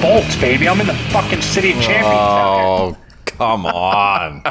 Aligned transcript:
fucking 0.00 0.20
Bolts, 0.20 0.36
baby. 0.36 0.68
I'm 0.68 0.80
in 0.80 0.86
the 0.86 0.94
fucking 0.94 1.42
city 1.42 1.72
of 1.72 1.80
champions. 1.80 2.06
Oh, 2.06 2.96
come 3.24 3.66
on. 3.66 4.42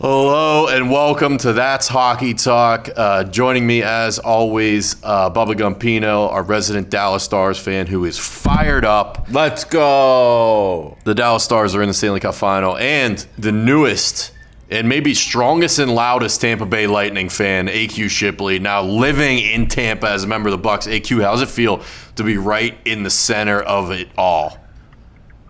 Hello 0.00 0.68
and 0.68 0.90
welcome 0.90 1.38
to 1.38 1.52
That's 1.54 1.88
Hockey 1.88 2.34
Talk. 2.34 2.90
Uh, 2.94 3.24
joining 3.24 3.66
me, 3.66 3.82
as 3.82 4.18
always, 4.18 5.02
uh, 5.02 5.30
Bubba 5.30 5.54
Gumpino, 5.54 6.30
our 6.30 6.42
resident 6.42 6.90
Dallas 6.90 7.22
Stars 7.22 7.58
fan, 7.58 7.86
who 7.86 8.04
is 8.04 8.18
fired 8.18 8.84
up. 8.84 9.26
Let's 9.30 9.64
go. 9.64 10.98
The 11.04 11.14
Dallas 11.14 11.44
Stars 11.44 11.74
are 11.74 11.80
in 11.80 11.88
the 11.88 11.94
Stanley 11.94 12.20
Cup 12.20 12.34
Final, 12.34 12.76
and 12.76 13.24
the 13.38 13.52
newest 13.52 14.32
and 14.70 14.88
maybe 14.88 15.14
strongest 15.14 15.78
and 15.78 15.94
loudest 15.94 16.40
Tampa 16.40 16.66
Bay 16.66 16.86
Lightning 16.86 17.28
fan, 17.28 17.68
AQ 17.68 18.08
Shipley, 18.10 18.58
now 18.58 18.82
living 18.82 19.38
in 19.38 19.66
Tampa 19.66 20.08
as 20.08 20.24
a 20.24 20.26
member 20.26 20.48
of 20.48 20.62
the 20.62 20.68
Bucs. 20.68 20.90
AQ, 20.90 21.22
how 21.22 21.32
does 21.32 21.42
it 21.42 21.50
feel 21.50 21.82
to 22.16 22.24
be 22.24 22.38
right 22.38 22.76
in 22.84 23.02
the 23.02 23.10
center 23.10 23.60
of 23.60 23.90
it 23.90 24.08
all? 24.16 24.58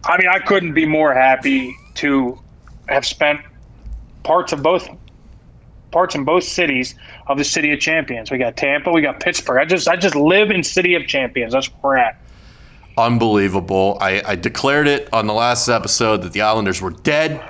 I 0.04 0.18
mean, 0.18 0.28
I 0.28 0.38
couldn't 0.40 0.74
be 0.74 0.84
more 0.84 1.14
happy 1.14 1.76
to 1.94 2.38
have 2.88 3.06
spent 3.06 3.40
parts 4.22 4.52
of 4.52 4.62
both 4.62 4.88
parts 5.90 6.16
in 6.16 6.24
both 6.24 6.42
cities 6.42 6.96
of 7.28 7.38
the 7.38 7.44
city 7.44 7.72
of 7.72 7.78
champions. 7.78 8.30
We 8.30 8.36
got 8.36 8.56
Tampa, 8.56 8.90
we 8.90 9.00
got 9.00 9.20
Pittsburgh. 9.20 9.58
I 9.58 9.64
just 9.64 9.88
I 9.88 9.96
just 9.96 10.16
live 10.16 10.50
in 10.50 10.62
city 10.62 10.94
of 10.94 11.06
champions. 11.06 11.52
That's 11.52 11.68
where 11.68 11.80
we're 11.82 11.96
at. 11.98 12.20
Unbelievable. 12.98 13.96
I, 14.00 14.22
I 14.24 14.34
declared 14.36 14.86
it 14.86 15.08
on 15.12 15.26
the 15.26 15.32
last 15.32 15.68
episode 15.68 16.22
that 16.22 16.32
the 16.32 16.42
Islanders 16.42 16.80
were 16.80 16.90
dead 16.90 17.40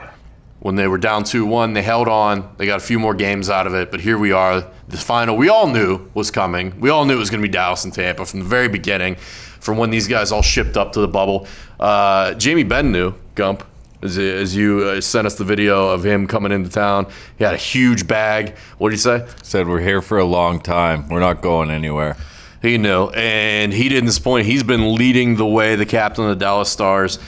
when 0.64 0.76
they 0.76 0.88
were 0.88 0.96
down 0.96 1.24
2-1. 1.24 1.74
They 1.74 1.82
held 1.82 2.08
on. 2.08 2.48
They 2.56 2.64
got 2.64 2.78
a 2.78 2.82
few 2.82 2.98
more 2.98 3.12
games 3.12 3.50
out 3.50 3.66
of 3.66 3.74
it, 3.74 3.90
but 3.90 4.00
here 4.00 4.16
we 4.16 4.32
are. 4.32 4.66
The 4.88 4.96
final 4.96 5.36
we 5.36 5.50
all 5.50 5.66
knew 5.66 6.10
was 6.14 6.30
coming. 6.30 6.80
We 6.80 6.88
all 6.88 7.04
knew 7.04 7.16
it 7.16 7.18
was 7.18 7.28
going 7.28 7.42
to 7.42 7.46
be 7.46 7.52
Dallas 7.52 7.84
and 7.84 7.92
Tampa 7.92 8.24
from 8.24 8.40
the 8.40 8.46
very 8.46 8.68
beginning, 8.68 9.16
from 9.60 9.76
when 9.76 9.90
these 9.90 10.08
guys 10.08 10.32
all 10.32 10.40
shipped 10.40 10.78
up 10.78 10.92
to 10.92 11.00
the 11.00 11.06
bubble. 11.06 11.46
Uh, 11.78 12.32
Jamie 12.32 12.62
Benn 12.62 12.92
knew, 12.92 13.12
Gump, 13.34 13.62
as, 14.00 14.16
as 14.16 14.56
you 14.56 14.80
uh, 14.84 15.00
sent 15.02 15.26
us 15.26 15.34
the 15.34 15.44
video 15.44 15.90
of 15.90 16.02
him 16.02 16.26
coming 16.26 16.50
into 16.50 16.70
town. 16.70 17.12
He 17.36 17.44
had 17.44 17.52
a 17.52 17.58
huge 17.58 18.06
bag. 18.06 18.56
What 18.78 18.88
did 18.88 18.94
he 18.94 19.00
say? 19.02 19.28
Said 19.42 19.68
we're 19.68 19.80
here 19.80 20.00
for 20.00 20.16
a 20.16 20.24
long 20.24 20.60
time. 20.60 21.10
We're 21.10 21.20
not 21.20 21.42
going 21.42 21.70
anywhere. 21.70 22.16
He 22.62 22.78
knew, 22.78 23.10
and 23.10 23.70
he 23.70 23.90
didn't 23.90 24.06
disappoint. 24.06 24.46
He's 24.46 24.62
been 24.62 24.94
leading 24.94 25.36
the 25.36 25.44
way, 25.44 25.76
the 25.76 25.84
captain 25.84 26.24
of 26.24 26.30
the 26.30 26.42
Dallas 26.42 26.70
Stars. 26.70 27.18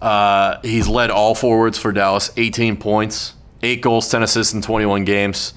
Uh, 0.00 0.60
he's 0.62 0.88
led 0.88 1.10
all 1.10 1.34
forwards 1.34 1.78
for 1.78 1.92
Dallas, 1.92 2.30
18 2.36 2.76
points, 2.76 3.34
eight 3.62 3.80
goals, 3.80 4.08
10 4.10 4.22
assists 4.22 4.52
in 4.52 4.62
21 4.62 5.04
games. 5.04 5.54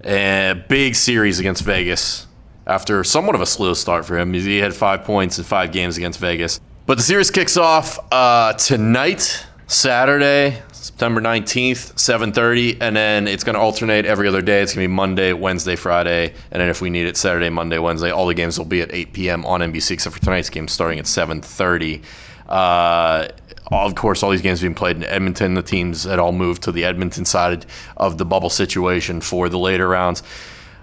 And 0.00 0.66
big 0.68 0.94
series 0.94 1.40
against 1.40 1.64
Vegas 1.64 2.26
after 2.66 3.02
somewhat 3.02 3.34
of 3.34 3.40
a 3.40 3.46
slow 3.46 3.74
start 3.74 4.04
for 4.04 4.16
him. 4.18 4.32
He 4.32 4.58
had 4.58 4.74
five 4.74 5.04
points 5.04 5.38
in 5.38 5.44
five 5.44 5.72
games 5.72 5.96
against 5.96 6.20
Vegas. 6.20 6.60
But 6.86 6.98
the 6.98 7.02
series 7.02 7.30
kicks 7.30 7.56
off 7.56 7.98
uh, 8.12 8.52
tonight, 8.54 9.44
Saturday, 9.66 10.62
September 10.72 11.20
19th, 11.20 11.94
7:30, 11.96 12.78
and 12.80 12.96
then 12.96 13.28
it's 13.28 13.44
going 13.44 13.54
to 13.54 13.60
alternate 13.60 14.06
every 14.06 14.28
other 14.28 14.40
day. 14.40 14.62
It's 14.62 14.74
going 14.74 14.84
to 14.84 14.88
be 14.88 14.94
Monday, 14.94 15.32
Wednesday, 15.32 15.76
Friday, 15.76 16.34
and 16.50 16.60
then 16.60 16.68
if 16.68 16.80
we 16.80 16.88
need 16.88 17.06
it, 17.06 17.16
Saturday, 17.16 17.50
Monday, 17.50 17.78
Wednesday. 17.78 18.10
All 18.10 18.26
the 18.26 18.34
games 18.34 18.58
will 18.58 18.64
be 18.64 18.80
at 18.80 18.92
8 18.92 19.12
p.m. 19.12 19.44
on 19.44 19.60
NBC, 19.60 19.92
except 19.92 20.16
for 20.16 20.22
tonight's 20.22 20.50
game 20.50 20.68
starting 20.68 20.98
at 20.98 21.06
7:30. 21.06 22.02
Uh, 22.48 23.28
of 23.70 23.94
course, 23.94 24.22
all 24.22 24.30
these 24.30 24.42
games 24.42 24.60
being 24.60 24.74
played 24.74 24.96
in 24.96 25.04
Edmonton. 25.04 25.54
The 25.54 25.62
teams 25.62 26.04
had 26.04 26.18
all 26.18 26.32
moved 26.32 26.62
to 26.64 26.72
the 26.72 26.84
Edmonton 26.84 27.24
side 27.24 27.66
of 27.96 28.18
the 28.18 28.24
bubble 28.24 28.50
situation 28.50 29.20
for 29.20 29.48
the 29.48 29.58
later 29.58 29.88
rounds. 29.88 30.22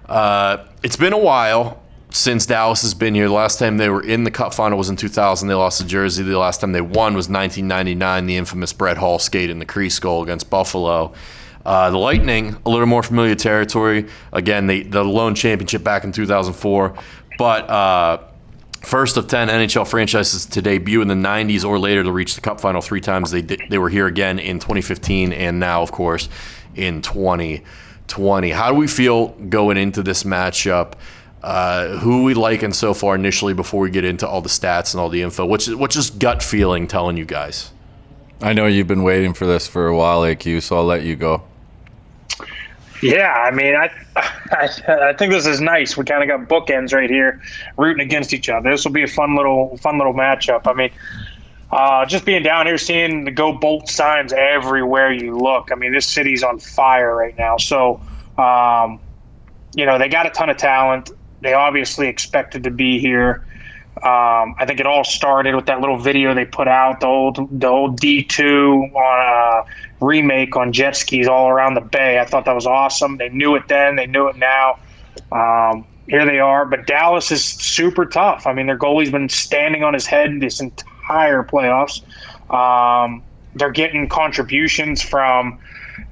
Uh, 0.07 0.65
it's 0.83 0.95
been 0.95 1.13
a 1.13 1.17
while 1.17 1.81
since 2.11 2.45
Dallas 2.45 2.81
has 2.83 2.93
been 2.93 3.15
here. 3.15 3.27
The 3.27 3.33
last 3.33 3.59
time 3.59 3.77
they 3.77 3.89
were 3.89 4.03
in 4.03 4.23
the 4.23 4.31
Cup 4.31 4.53
final 4.53 4.77
was 4.77 4.89
in 4.89 4.95
2000. 4.95 5.47
They 5.47 5.53
lost 5.53 5.81
to 5.81 5.87
Jersey. 5.87 6.23
The 6.23 6.37
last 6.37 6.61
time 6.61 6.71
they 6.71 6.81
won 6.81 7.15
was 7.15 7.27
1999. 7.27 8.25
The 8.25 8.37
infamous 8.37 8.71
Brett 8.71 8.97
Hull 8.97 9.19
skate 9.19 9.49
in 9.49 9.59
the 9.59 9.65
crease 9.65 9.97
goal 9.99 10.23
against 10.23 10.49
Buffalo. 10.49 11.13
Uh, 11.65 11.89
the 11.89 11.97
Lightning, 11.97 12.55
a 12.65 12.69
little 12.69 12.85
more 12.85 13.01
familiar 13.01 13.33
territory. 13.33 14.07
Again, 14.31 14.67
the 14.67 15.03
lone 15.03 15.33
championship 15.33 15.83
back 15.83 16.03
in 16.03 16.11
2004. 16.11 16.95
But 17.37 17.69
uh, 17.69 18.19
first 18.85 19.17
of 19.17 19.27
10 19.27 19.47
NHL 19.47 19.87
franchises 19.87 20.45
to 20.45 20.61
debut 20.61 21.01
in 21.01 21.07
the 21.07 21.15
90s 21.15 21.65
or 21.65 21.79
later 21.79 22.03
to 22.03 22.11
reach 22.11 22.35
the 22.35 22.41
Cup 22.41 22.61
final 22.61 22.81
three 22.81 23.01
times. 23.01 23.31
They, 23.31 23.41
they 23.41 23.77
were 23.77 23.89
here 23.89 24.07
again 24.07 24.39
in 24.39 24.59
2015 24.59 25.33
and 25.33 25.59
now, 25.59 25.81
of 25.81 25.91
course, 25.91 26.29
in 26.75 27.01
2020. 27.01 28.49
How 28.51 28.69
do 28.69 28.75
we 28.75 28.87
feel 28.87 29.29
going 29.29 29.77
into 29.77 30.03
this 30.03 30.23
matchup? 30.23 30.93
Uh, 31.43 31.97
who 31.97 32.23
we 32.23 32.33
liking 32.33 32.73
so 32.73 32.93
far 32.93 33.13
initially 33.13 33.53
before 33.53 33.81
we 33.81 33.91
get 33.91 34.03
into 34.03 34.27
all 34.27 34.41
the 34.41 34.49
stats 34.49 34.93
and 34.93 35.01
all 35.01 35.09
the 35.09 35.21
info? 35.21 35.45
What's 35.45 35.69
what's 35.69 35.93
just 35.93 36.17
gut 36.17 36.41
feeling 36.41 36.87
telling 36.87 37.17
you 37.17 37.25
guys? 37.25 37.71
I 38.41 38.53
know 38.53 38.65
you've 38.65 38.87
been 38.87 39.03
waiting 39.03 39.33
for 39.33 39.45
this 39.45 39.67
for 39.67 39.87
a 39.87 39.95
while, 39.95 40.21
AQ, 40.21 40.63
so 40.63 40.77
I'll 40.77 40.85
let 40.85 41.03
you 41.03 41.15
go. 41.15 41.43
Yeah, 43.01 43.31
I 43.31 43.51
mean, 43.51 43.75
I, 43.75 43.89
I, 44.15 44.69
I 45.09 45.13
think 45.13 45.31
this 45.31 45.45
is 45.45 45.61
nice. 45.61 45.97
We 45.97 46.05
kind 46.05 46.23
of 46.23 46.29
got 46.29 46.49
bookends 46.49 46.93
right 46.93 47.09
here, 47.09 47.41
rooting 47.77 48.05
against 48.05 48.33
each 48.33 48.49
other. 48.49 48.71
This 48.71 48.85
will 48.85 48.93
be 48.93 49.03
a 49.03 49.07
fun 49.07 49.35
little 49.35 49.77
fun 49.77 49.97
little 49.97 50.13
matchup. 50.13 50.61
I 50.65 50.73
mean, 50.73 50.91
uh, 51.71 52.05
just 52.05 52.25
being 52.25 52.41
down 52.43 52.65
here, 52.65 52.77
seeing 52.77 53.25
the 53.25 53.31
go 53.31 53.51
bolt 53.53 53.89
signs 53.89 54.33
everywhere 54.33 55.11
you 55.11 55.37
look. 55.37 55.69
I 55.71 55.75
mean, 55.75 55.91
this 55.93 56.07
city's 56.07 56.41
on 56.43 56.59
fire 56.59 57.15
right 57.15 57.37
now. 57.37 57.57
So, 57.57 58.01
um, 58.37 58.99
you 59.75 59.85
know, 59.85 59.99
they 59.99 60.07
got 60.07 60.25
a 60.25 60.29
ton 60.29 60.49
of 60.49 60.57
talent 60.57 61.11
they 61.45 61.53
obviously 61.53 62.07
expected 62.07 62.63
to 62.63 62.71
be 62.71 62.99
here. 62.99 63.45
Um, 64.03 64.55
I 64.57 64.65
think 64.65 64.79
it 64.81 64.85
all 64.85 65.05
started 65.05 65.55
with 65.55 65.67
that 65.67 65.79
little 65.79 65.97
video 65.97 66.33
they 66.33 66.45
put 66.45 66.67
out, 66.67 66.99
the 66.99 67.07
old 67.07 67.59
the 67.59 67.67
old 67.67 67.97
D 67.97 68.23
two 68.23 68.89
on 68.93 69.63
a 69.63 70.05
remake 70.05 70.57
on 70.57 70.73
jet 70.73 70.97
skis 70.97 71.27
all 71.27 71.47
around 71.47 71.75
the 71.75 71.81
bay. 71.81 72.19
I 72.19 72.25
thought 72.25 72.43
that 72.45 72.55
was 72.55 72.67
awesome. 72.67 73.17
They 73.17 73.29
knew 73.29 73.55
it 73.55 73.69
then, 73.69 73.95
they 73.95 74.05
knew 74.05 74.27
it 74.27 74.35
now. 74.35 74.77
Um, 75.31 75.87
here 76.07 76.25
they 76.25 76.39
are, 76.39 76.65
but 76.65 76.85
Dallas 76.85 77.31
is 77.31 77.43
super 77.43 78.05
tough. 78.05 78.45
I 78.45 78.53
mean, 78.53 78.67
their 78.67 78.77
goalie's 78.77 79.11
been 79.11 79.29
standing 79.29 79.83
on 79.83 79.93
his 79.93 80.05
head 80.05 80.39
this 80.41 80.59
entire 80.59 81.43
playoffs. 81.43 82.01
Um, 82.53 83.23
they're 83.55 83.71
getting 83.71 84.09
contributions 84.09 85.01
from 85.01 85.57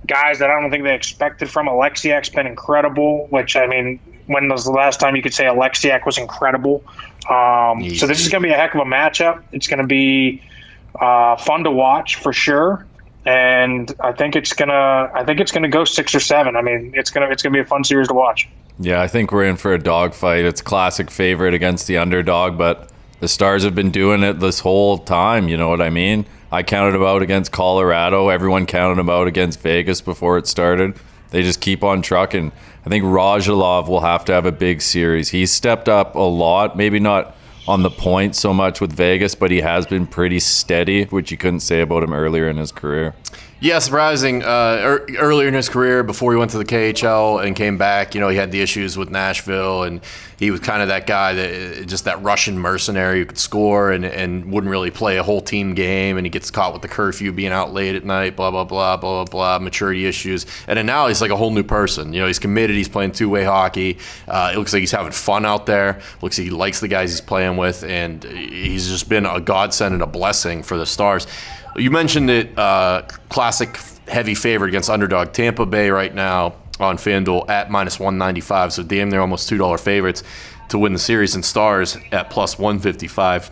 guys 0.08 0.40
that 0.40 0.50
I 0.50 0.60
don't 0.60 0.72
think 0.72 0.84
they 0.86 0.96
expected 0.96 1.50
from. 1.50 1.68
Oleksiak's 1.68 2.30
been 2.30 2.48
incredible, 2.48 3.28
which 3.30 3.56
I 3.56 3.68
mean, 3.68 4.00
when 4.28 4.48
was 4.48 4.64
the 4.64 4.72
last 4.72 5.02
time 5.02 5.16
you 5.18 5.22
could 5.22 5.34
say 5.34 5.44
Alexiak 5.44 6.06
was 6.06 6.18
incredible? 6.18 6.82
Um, 7.29 7.95
so 7.95 8.07
this 8.07 8.19
is 8.19 8.29
going 8.29 8.41
to 8.44 8.47
be 8.47 8.53
a 8.53 8.57
heck 8.57 8.75
of 8.75 8.81
a 8.81 8.85
matchup. 8.85 9.44
It's 9.51 9.67
going 9.67 9.79
to 9.79 9.88
be 9.88 10.41
uh, 11.00 11.38
fun 11.38 11.63
to 11.63 11.72
watch 11.72 12.16
for 12.16 12.34
sure, 12.34 12.85
and 13.25 13.94
I 14.00 14.11
think 14.11 14.35
it's 14.35 14.53
gonna. 14.53 15.11
I 15.13 15.23
think 15.23 15.39
it's 15.39 15.51
gonna 15.51 15.69
go 15.69 15.85
six 15.85 16.13
or 16.13 16.19
seven. 16.19 16.56
I 16.56 16.61
mean, 16.61 16.91
it's 16.95 17.09
gonna. 17.09 17.29
It's 17.29 17.41
gonna 17.41 17.53
be 17.53 17.59
a 17.59 17.66
fun 17.66 17.84
series 17.84 18.09
to 18.09 18.13
watch. 18.13 18.47
Yeah, 18.79 19.01
I 19.01 19.07
think 19.07 19.31
we're 19.31 19.45
in 19.45 19.57
for 19.57 19.73
a 19.73 19.79
dogfight. 19.79 20.45
It's 20.45 20.61
classic 20.61 21.09
favorite 21.09 21.53
against 21.53 21.88
the 21.88 21.97
underdog, 21.97 22.57
but 22.57 22.91
the 23.19 23.28
Stars 23.28 23.63
have 23.63 23.75
been 23.75 23.91
doing 23.91 24.23
it 24.23 24.40
this 24.40 24.59
whole 24.59 24.97
time. 24.97 25.47
You 25.47 25.57
know 25.57 25.69
what 25.69 25.81
I 25.81 25.90
mean? 25.90 26.25
I 26.51 26.63
counted 26.63 26.91
them 26.91 27.03
out 27.03 27.22
against 27.22 27.51
Colorado. 27.51 28.29
Everyone 28.29 28.66
counted 28.66 28.97
them 28.97 29.09
out 29.09 29.28
against 29.28 29.59
Vegas 29.61 30.01
before 30.01 30.38
it 30.38 30.47
started. 30.47 30.95
They 31.31 31.41
just 31.41 31.61
keep 31.61 31.84
on 31.84 32.01
trucking. 32.01 32.51
I 32.86 32.90
think 32.90 33.06
Radulov 33.06 33.88
will 33.88 34.02
have 34.02 34.26
to 34.26 34.34
have 34.34 34.46
a 34.46 34.52
big 34.52 34.82
series. 34.82 35.30
He's 35.30 35.52
stepped 35.52 35.88
up 35.88 36.16
a 36.16 36.20
lot, 36.20 36.76
maybe 36.76 37.00
not 37.00 37.34
on 37.66 37.82
the 37.82 37.90
point 37.90 38.36
so 38.36 38.54
much 38.54 38.82
with 38.82 38.92
Vegas, 38.92 39.36
but 39.36 39.52
he 39.52 39.62
has 39.62 39.86
been 39.86 40.06
pretty 40.06 40.40
steady, 40.40 41.06
which 41.06 41.32
you 41.32 41.38
couldn't 41.38 41.62
say 41.62 41.80
about 41.80 42.03
him 42.03 42.12
earlier 42.12 42.50
in 42.50 42.58
his 42.58 42.74
career. 42.74 43.16
Yeah, 43.64 43.80
surprising. 43.80 44.44
Uh, 44.44 44.82
er, 44.84 45.08
earlier 45.18 45.48
in 45.48 45.54
his 45.54 45.70
career, 45.70 46.04
before 46.04 46.34
he 46.34 46.38
went 46.38 46.52
to 46.52 46.58
the 46.58 46.66
KHL 46.66 47.42
and 47.42 47.56
came 47.56 47.78
back, 47.78 48.14
you 48.14 48.20
know, 48.20 48.28
he 48.28 48.36
had 48.36 48.52
the 48.52 48.60
issues 48.60 48.98
with 48.98 49.10
Nashville, 49.10 49.84
and 49.84 50.02
he 50.38 50.52
was 50.52 50.60
kind 50.60 50.82
of 50.82 50.90
that 50.90 51.08
guy 51.08 51.34
that 51.34 51.88
just 51.88 52.04
that 52.04 52.22
Russian 52.22 52.60
mercenary 52.60 53.20
who 53.20 53.26
could 53.26 53.38
score 53.38 53.94
and, 53.94 54.04
and 54.04 54.52
wouldn't 54.52 54.70
really 54.70 54.92
play 54.92 55.16
a 55.16 55.24
whole 55.24 55.40
team 55.40 55.76
game, 55.76 56.18
and 56.18 56.26
he 56.26 56.30
gets 56.30 56.52
caught 56.52 56.74
with 56.74 56.82
the 56.82 56.90
curfew, 56.90 57.32
being 57.32 57.54
out 57.54 57.72
late 57.72 57.96
at 57.96 58.04
night, 58.04 58.36
blah 58.36 58.52
blah 58.52 58.66
blah 58.66 58.98
blah 58.98 59.24
blah 59.24 59.32
blah, 59.32 59.60
maturity 59.60 60.06
issues, 60.08 60.46
and 60.68 60.78
then 60.78 60.86
now 60.86 61.08
he's 61.08 61.22
like 61.22 61.32
a 61.32 61.38
whole 61.38 61.52
new 61.52 61.64
person. 61.64 62.12
You 62.12 62.20
know, 62.20 62.28
he's 62.28 62.40
committed. 62.40 62.76
He's 62.76 62.90
playing 62.90 63.14
two 63.14 63.30
way 63.30 63.46
hockey. 63.46 63.98
Uh, 64.28 64.52
it 64.54 64.58
looks 64.58 64.74
like 64.74 64.82
he's 64.82 64.92
having 64.92 65.14
fun 65.14 65.46
out 65.46 65.68
there. 65.68 66.02
Looks 66.22 66.38
like 66.38 66.44
he 66.44 66.52
likes 66.52 66.82
the 66.82 66.90
guys 66.90 67.12
he's 67.12 67.22
playing 67.22 67.56
with, 67.56 67.86
and 67.86 68.26
he's 68.26 68.90
just 68.90 69.08
been 69.08 69.26
a 69.26 69.40
godsend 69.40 69.94
and 69.94 70.04
a 70.04 70.08
blessing 70.08 70.64
for 70.64 70.78
the 70.78 70.86
Stars. 70.86 71.28
You 71.75 71.90
mentioned 71.91 72.29
it, 72.29 72.58
uh, 72.58 73.03
classic 73.29 73.78
heavy 74.08 74.35
favorite 74.35 74.70
against 74.70 74.90
underdog 74.90 75.34
Tampa 75.34 75.66
Bay 75.66 75.90
right 75.90 76.14
now 76.14 76.55
on 76.79 76.97
FanDuel 76.97 77.49
at 77.49 77.72
minus 77.72 77.99
195. 77.99 78.73
So 78.73 78.84
damn, 78.84 79.09
they're 79.09 79.22
almost 79.22 79.49
two 79.49 79.58
dollar 79.58 79.78
favorites 79.78 80.23
to 80.70 80.78
win 80.78 80.93
the 80.93 80.99
series, 80.99 81.35
and 81.35 81.43
Stars 81.43 81.97
at 82.11 82.29
plus 82.29 82.58
155. 82.58 83.52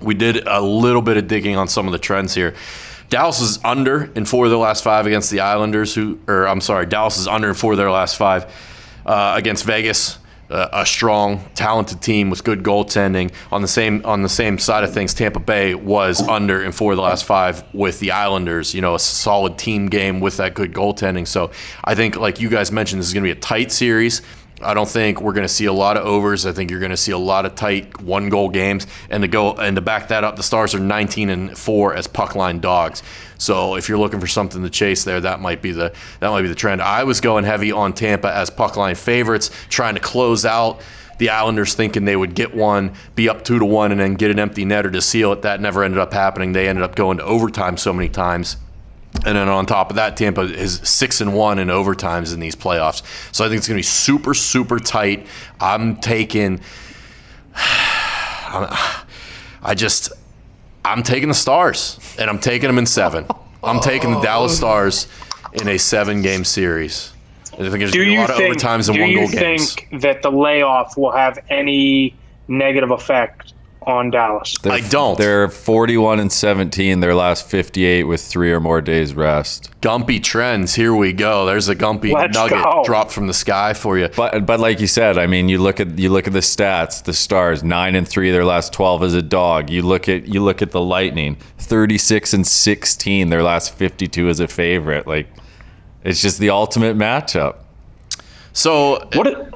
We 0.00 0.14
did 0.14 0.46
a 0.46 0.60
little 0.60 1.02
bit 1.02 1.16
of 1.16 1.28
digging 1.28 1.56
on 1.56 1.68
some 1.68 1.86
of 1.86 1.92
the 1.92 1.98
trends 1.98 2.34
here. 2.34 2.54
Dallas 3.08 3.40
is 3.40 3.58
under 3.64 4.10
in 4.14 4.24
four 4.24 4.46
of 4.46 4.50
their 4.50 4.58
last 4.58 4.82
five 4.82 5.06
against 5.06 5.30
the 5.30 5.40
Islanders, 5.40 5.94
who, 5.94 6.18
or 6.26 6.48
I'm 6.48 6.60
sorry, 6.60 6.86
Dallas 6.86 7.18
is 7.18 7.28
under 7.28 7.48
in 7.48 7.54
four 7.54 7.72
of 7.72 7.78
their 7.78 7.90
last 7.90 8.16
five 8.16 8.52
uh, 9.06 9.34
against 9.36 9.64
Vegas, 9.64 10.18
a 10.48 10.86
strong, 10.86 11.44
talented 11.54 12.00
team 12.00 12.30
with 12.30 12.44
good 12.44 12.62
goaltending. 12.62 13.32
On 13.50 13.62
the 13.62 13.68
same 13.68 14.04
on 14.04 14.22
the 14.22 14.28
same 14.28 14.58
side 14.58 14.84
of 14.84 14.92
things, 14.92 15.14
Tampa 15.14 15.40
Bay 15.40 15.74
was 15.74 16.20
under 16.28 16.62
in 16.62 16.72
four 16.72 16.92
of 16.92 16.96
the 16.96 17.02
last 17.02 17.24
five 17.24 17.64
with 17.74 18.00
the 18.00 18.12
Islanders. 18.12 18.74
You 18.74 18.80
know, 18.80 18.94
a 18.94 19.00
solid 19.00 19.58
team 19.58 19.88
game 19.88 20.20
with 20.20 20.36
that 20.36 20.54
good 20.54 20.72
goaltending. 20.72 21.26
So 21.26 21.50
I 21.84 21.94
think, 21.94 22.16
like 22.16 22.40
you 22.40 22.48
guys 22.48 22.70
mentioned, 22.70 23.00
this 23.00 23.08
is 23.08 23.14
going 23.14 23.24
to 23.24 23.34
be 23.34 23.38
a 23.38 23.40
tight 23.40 23.72
series. 23.72 24.22
I 24.62 24.72
don't 24.72 24.88
think 24.88 25.20
we're 25.20 25.34
going 25.34 25.46
to 25.46 25.52
see 25.52 25.66
a 25.66 25.72
lot 25.72 25.98
of 25.98 26.06
overs. 26.06 26.46
I 26.46 26.52
think 26.52 26.70
you're 26.70 26.80
going 26.80 26.90
to 26.90 26.96
see 26.96 27.12
a 27.12 27.18
lot 27.18 27.44
of 27.44 27.54
tight 27.54 28.00
one 28.00 28.30
goal 28.30 28.48
games. 28.48 28.86
And 29.10 29.22
to 29.22 29.28
go 29.28 29.52
and 29.52 29.76
to 29.76 29.82
back 29.82 30.08
that 30.08 30.24
up, 30.24 30.36
the 30.36 30.42
Stars 30.42 30.74
are 30.74 30.80
19 30.80 31.28
and 31.28 31.58
four 31.58 31.94
as 31.94 32.06
puck 32.06 32.34
line 32.34 32.60
dogs. 32.60 33.02
So 33.36 33.76
if 33.76 33.88
you're 33.88 33.98
looking 33.98 34.18
for 34.18 34.26
something 34.26 34.62
to 34.62 34.70
chase 34.70 35.04
there, 35.04 35.20
that 35.20 35.40
might 35.40 35.60
be 35.60 35.72
the 35.72 35.92
that 36.20 36.30
might 36.30 36.42
be 36.42 36.48
the 36.48 36.54
trend. 36.54 36.80
I 36.80 37.04
was 37.04 37.20
going 37.20 37.44
heavy 37.44 37.70
on 37.70 37.92
Tampa 37.92 38.34
as 38.34 38.48
puck 38.48 38.76
line 38.76 38.94
favorites, 38.94 39.50
trying 39.68 39.94
to 39.94 40.00
close 40.00 40.46
out 40.46 40.80
the 41.18 41.30
Islanders 41.30 41.74
thinking 41.74 42.04
they 42.04 42.16
would 42.16 42.34
get 42.34 42.54
one, 42.54 42.92
be 43.14 43.28
up 43.28 43.44
two 43.44 43.58
to 43.58 43.64
one, 43.64 43.92
and 43.92 44.00
then 44.00 44.14
get 44.14 44.30
an 44.30 44.38
empty 44.38 44.64
netter 44.64 44.92
to 44.92 45.00
seal 45.00 45.32
it. 45.32 45.42
That 45.42 45.60
never 45.60 45.82
ended 45.82 45.98
up 45.98 46.12
happening. 46.12 46.52
They 46.52 46.68
ended 46.68 46.82
up 46.82 46.94
going 46.94 47.18
to 47.18 47.24
overtime 47.24 47.76
so 47.76 47.92
many 47.92 48.08
times. 48.08 48.56
And 49.24 49.36
then 49.36 49.48
on 49.48 49.66
top 49.66 49.90
of 49.90 49.96
that, 49.96 50.16
Tampa 50.16 50.42
is 50.42 50.80
six 50.84 51.20
and 51.20 51.34
one 51.34 51.58
in 51.58 51.68
overtimes 51.68 52.32
in 52.32 52.40
these 52.40 52.54
playoffs. 52.54 53.02
So 53.34 53.44
I 53.44 53.48
think 53.48 53.58
it's 53.58 53.68
going 53.68 53.76
to 53.76 53.78
be 53.78 53.82
super, 53.82 54.34
super 54.34 54.78
tight. 54.78 55.26
I'm 55.60 55.96
taking. 55.96 56.60
I 57.54 59.74
just, 59.74 60.12
I'm 60.84 61.02
taking 61.02 61.28
the 61.28 61.34
Stars, 61.34 61.98
and 62.18 62.30
I'm 62.30 62.38
taking 62.38 62.68
them 62.68 62.78
in 62.78 62.86
seven. 62.86 63.26
I'm 63.64 63.80
taking 63.80 64.12
the 64.12 64.20
Dallas 64.20 64.52
oh. 64.52 64.56
Stars 64.56 65.08
in 65.54 65.68
a 65.68 65.78
seven-game 65.78 66.44
series. 66.44 67.12
I 67.52 67.56
think 67.56 67.78
there's 67.78 67.92
Do 67.92 68.04
going 68.04 68.08
to 68.08 68.12
be 68.12 68.16
a 68.16 68.20
lot 68.20 68.30
of 68.30 68.36
think? 68.36 68.56
overtimes 68.56 68.88
and 68.88 68.96
do 68.96 69.04
you 69.04 69.20
one-goal 69.20 69.38
think 69.38 69.88
that 70.02 70.22
the 70.22 70.30
layoff 70.30 70.96
will 70.96 71.10
have 71.10 71.38
any 71.48 72.14
negative 72.48 72.90
effect 72.90 73.54
on 73.86 74.10
Dallas? 74.10 74.56
They're- 74.62 74.72
I 74.72 74.80
don't. 74.80 75.16
They're 75.16 75.48
41 75.48 76.18
and 76.20 76.32
17, 76.32 77.00
their 77.00 77.14
last 77.14 77.46
58 77.48 78.04
with 78.04 78.20
three 78.20 78.50
or 78.52 78.58
more 78.60 78.80
days 78.80 79.14
rest. 79.14 79.70
Gumpy 79.80 80.22
trends. 80.22 80.74
Here 80.74 80.94
we 80.94 81.12
go. 81.12 81.46
There's 81.46 81.68
a 81.68 81.76
Gumpy 81.76 82.12
Let's 82.12 82.34
nugget 82.36 82.62
go. 82.64 82.82
dropped 82.84 83.12
from 83.12 83.26
the 83.28 83.34
sky 83.34 83.74
for 83.74 83.96
you. 83.98 84.08
But 84.16 84.44
but 84.46 84.58
like 84.60 84.80
you 84.80 84.86
said, 84.86 85.18
I 85.18 85.26
mean, 85.26 85.48
you 85.48 85.58
look 85.58 85.78
at 85.80 85.98
you 85.98 86.08
look 86.10 86.26
at 86.26 86.32
the 86.32 86.40
stats. 86.40 87.02
The 87.04 87.12
Stars 87.12 87.62
nine 87.62 87.94
and 87.94 88.06
three, 88.08 88.30
their 88.32 88.44
last 88.44 88.72
12 88.72 89.02
as 89.04 89.14
a 89.14 89.22
dog. 89.22 89.70
You 89.70 89.82
look 89.82 90.08
at 90.08 90.26
you 90.26 90.42
look 90.42 90.62
at 90.62 90.72
the 90.72 90.80
Lightning 90.80 91.36
36 91.58 92.34
and 92.34 92.46
16, 92.46 93.28
their 93.30 93.42
last 93.42 93.72
52 93.74 94.28
as 94.28 94.40
a 94.40 94.48
favorite. 94.48 95.06
Like 95.06 95.28
it's 96.02 96.20
just 96.22 96.38
the 96.38 96.50
ultimate 96.50 96.96
matchup. 96.98 97.56
So 98.52 99.06
What? 99.14 99.50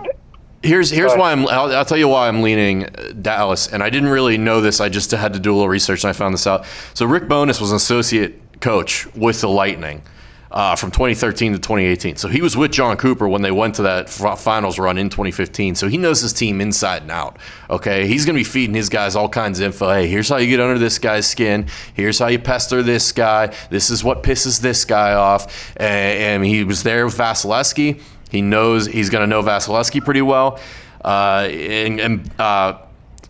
Here's 0.63 0.91
here's 0.91 1.15
why 1.15 1.33
I'm. 1.33 1.49
I'll, 1.49 1.75
I'll 1.75 1.85
tell 1.87 1.97
you 1.97 2.09
why 2.09 2.29
I'm 2.29 2.43
leaning 2.43 2.85
uh, 2.85 3.13
Dallas, 3.21 3.73
and 3.73 3.83
I 3.83 3.89
didn't 3.89 4.11
really 4.11 4.37
know 4.37 4.61
this. 4.61 4.81
I 4.81 4.91
just 4.91 5.11
had 5.11 5.33
to 5.33 5.41
do 5.41 5.53
a 5.53 5.55
little 5.55 5.69
research, 5.69 6.05
and 6.05 6.11
I 6.11 6.13
found 6.13 6.35
this 6.35 6.47
out. 6.47 6.67
So 6.93 7.07
Rick 7.07 7.29
Bowness 7.29 7.61
was 7.61 7.71
an 7.71 7.77
associate 7.77 8.61
coach 8.61 9.07
with 9.15 9.41
the 9.41 9.49
Lightning 9.49 10.03
uh, 10.51 10.77
from 10.77 10.91
2013 10.91 11.53
to 11.53 11.59
2018. 11.59 12.17
So 12.17 12.29
he 12.29 12.43
was 12.43 12.57
with 12.57 12.73
Jon 12.73 12.97
Cooper 12.97 13.29
when 13.29 13.43
they 13.43 13.51
went 13.51 13.77
to 13.77 13.83
that 13.83 14.11
finals 14.11 14.79
run 14.79 14.99
in 14.99 15.09
2015. 15.09 15.77
So 15.77 15.89
he 15.89 15.97
knows 15.97 16.21
his 16.21 16.33
team 16.33 16.61
inside 16.61 17.03
and 17.03 17.11
out. 17.11 17.39
Okay, 17.69 18.07
he's 18.07 18.27
gonna 18.27 18.39
be 18.39 18.45
feeding 18.45 18.75
his 18.75 18.89
guys 18.89 19.17
all 19.17 19.29
kinds 19.29 19.61
of 19.61 19.67
info. 19.67 19.91
Hey, 19.91 20.09
here's 20.09 20.29
how 20.29 20.37
you 20.37 20.49
get 20.49 20.61
under 20.61 20.79
this 20.79 20.99
guy's 20.99 21.27
skin. 21.27 21.69
Here's 21.95 22.19
how 22.19 22.29
you 22.29 22.39
pester 22.39 22.83
this 22.83 23.13
guy. 23.13 23.55
This 23.71 23.91
is 23.91 24.03
what 24.03 24.23
pisses 24.23 24.61
this 24.61 24.85
guy 24.85 25.15
off. 25.15 25.73
And, 25.77 26.43
and 26.43 26.45
he 26.45 26.65
was 26.65 26.83
there 26.83 27.05
with 27.05 27.17
Vasilevskiy. 27.17 28.03
He 28.31 28.43
knows 28.43 28.87
he's 28.87 29.11
going 29.11 29.23
to 29.23 29.27
know 29.27 29.43
Vasilevskiy 29.43 30.05
pretty 30.05 30.23
well. 30.23 30.61
Uh, 31.05 31.49
and 31.51 32.01
and 32.01 32.41
uh, 32.41 32.79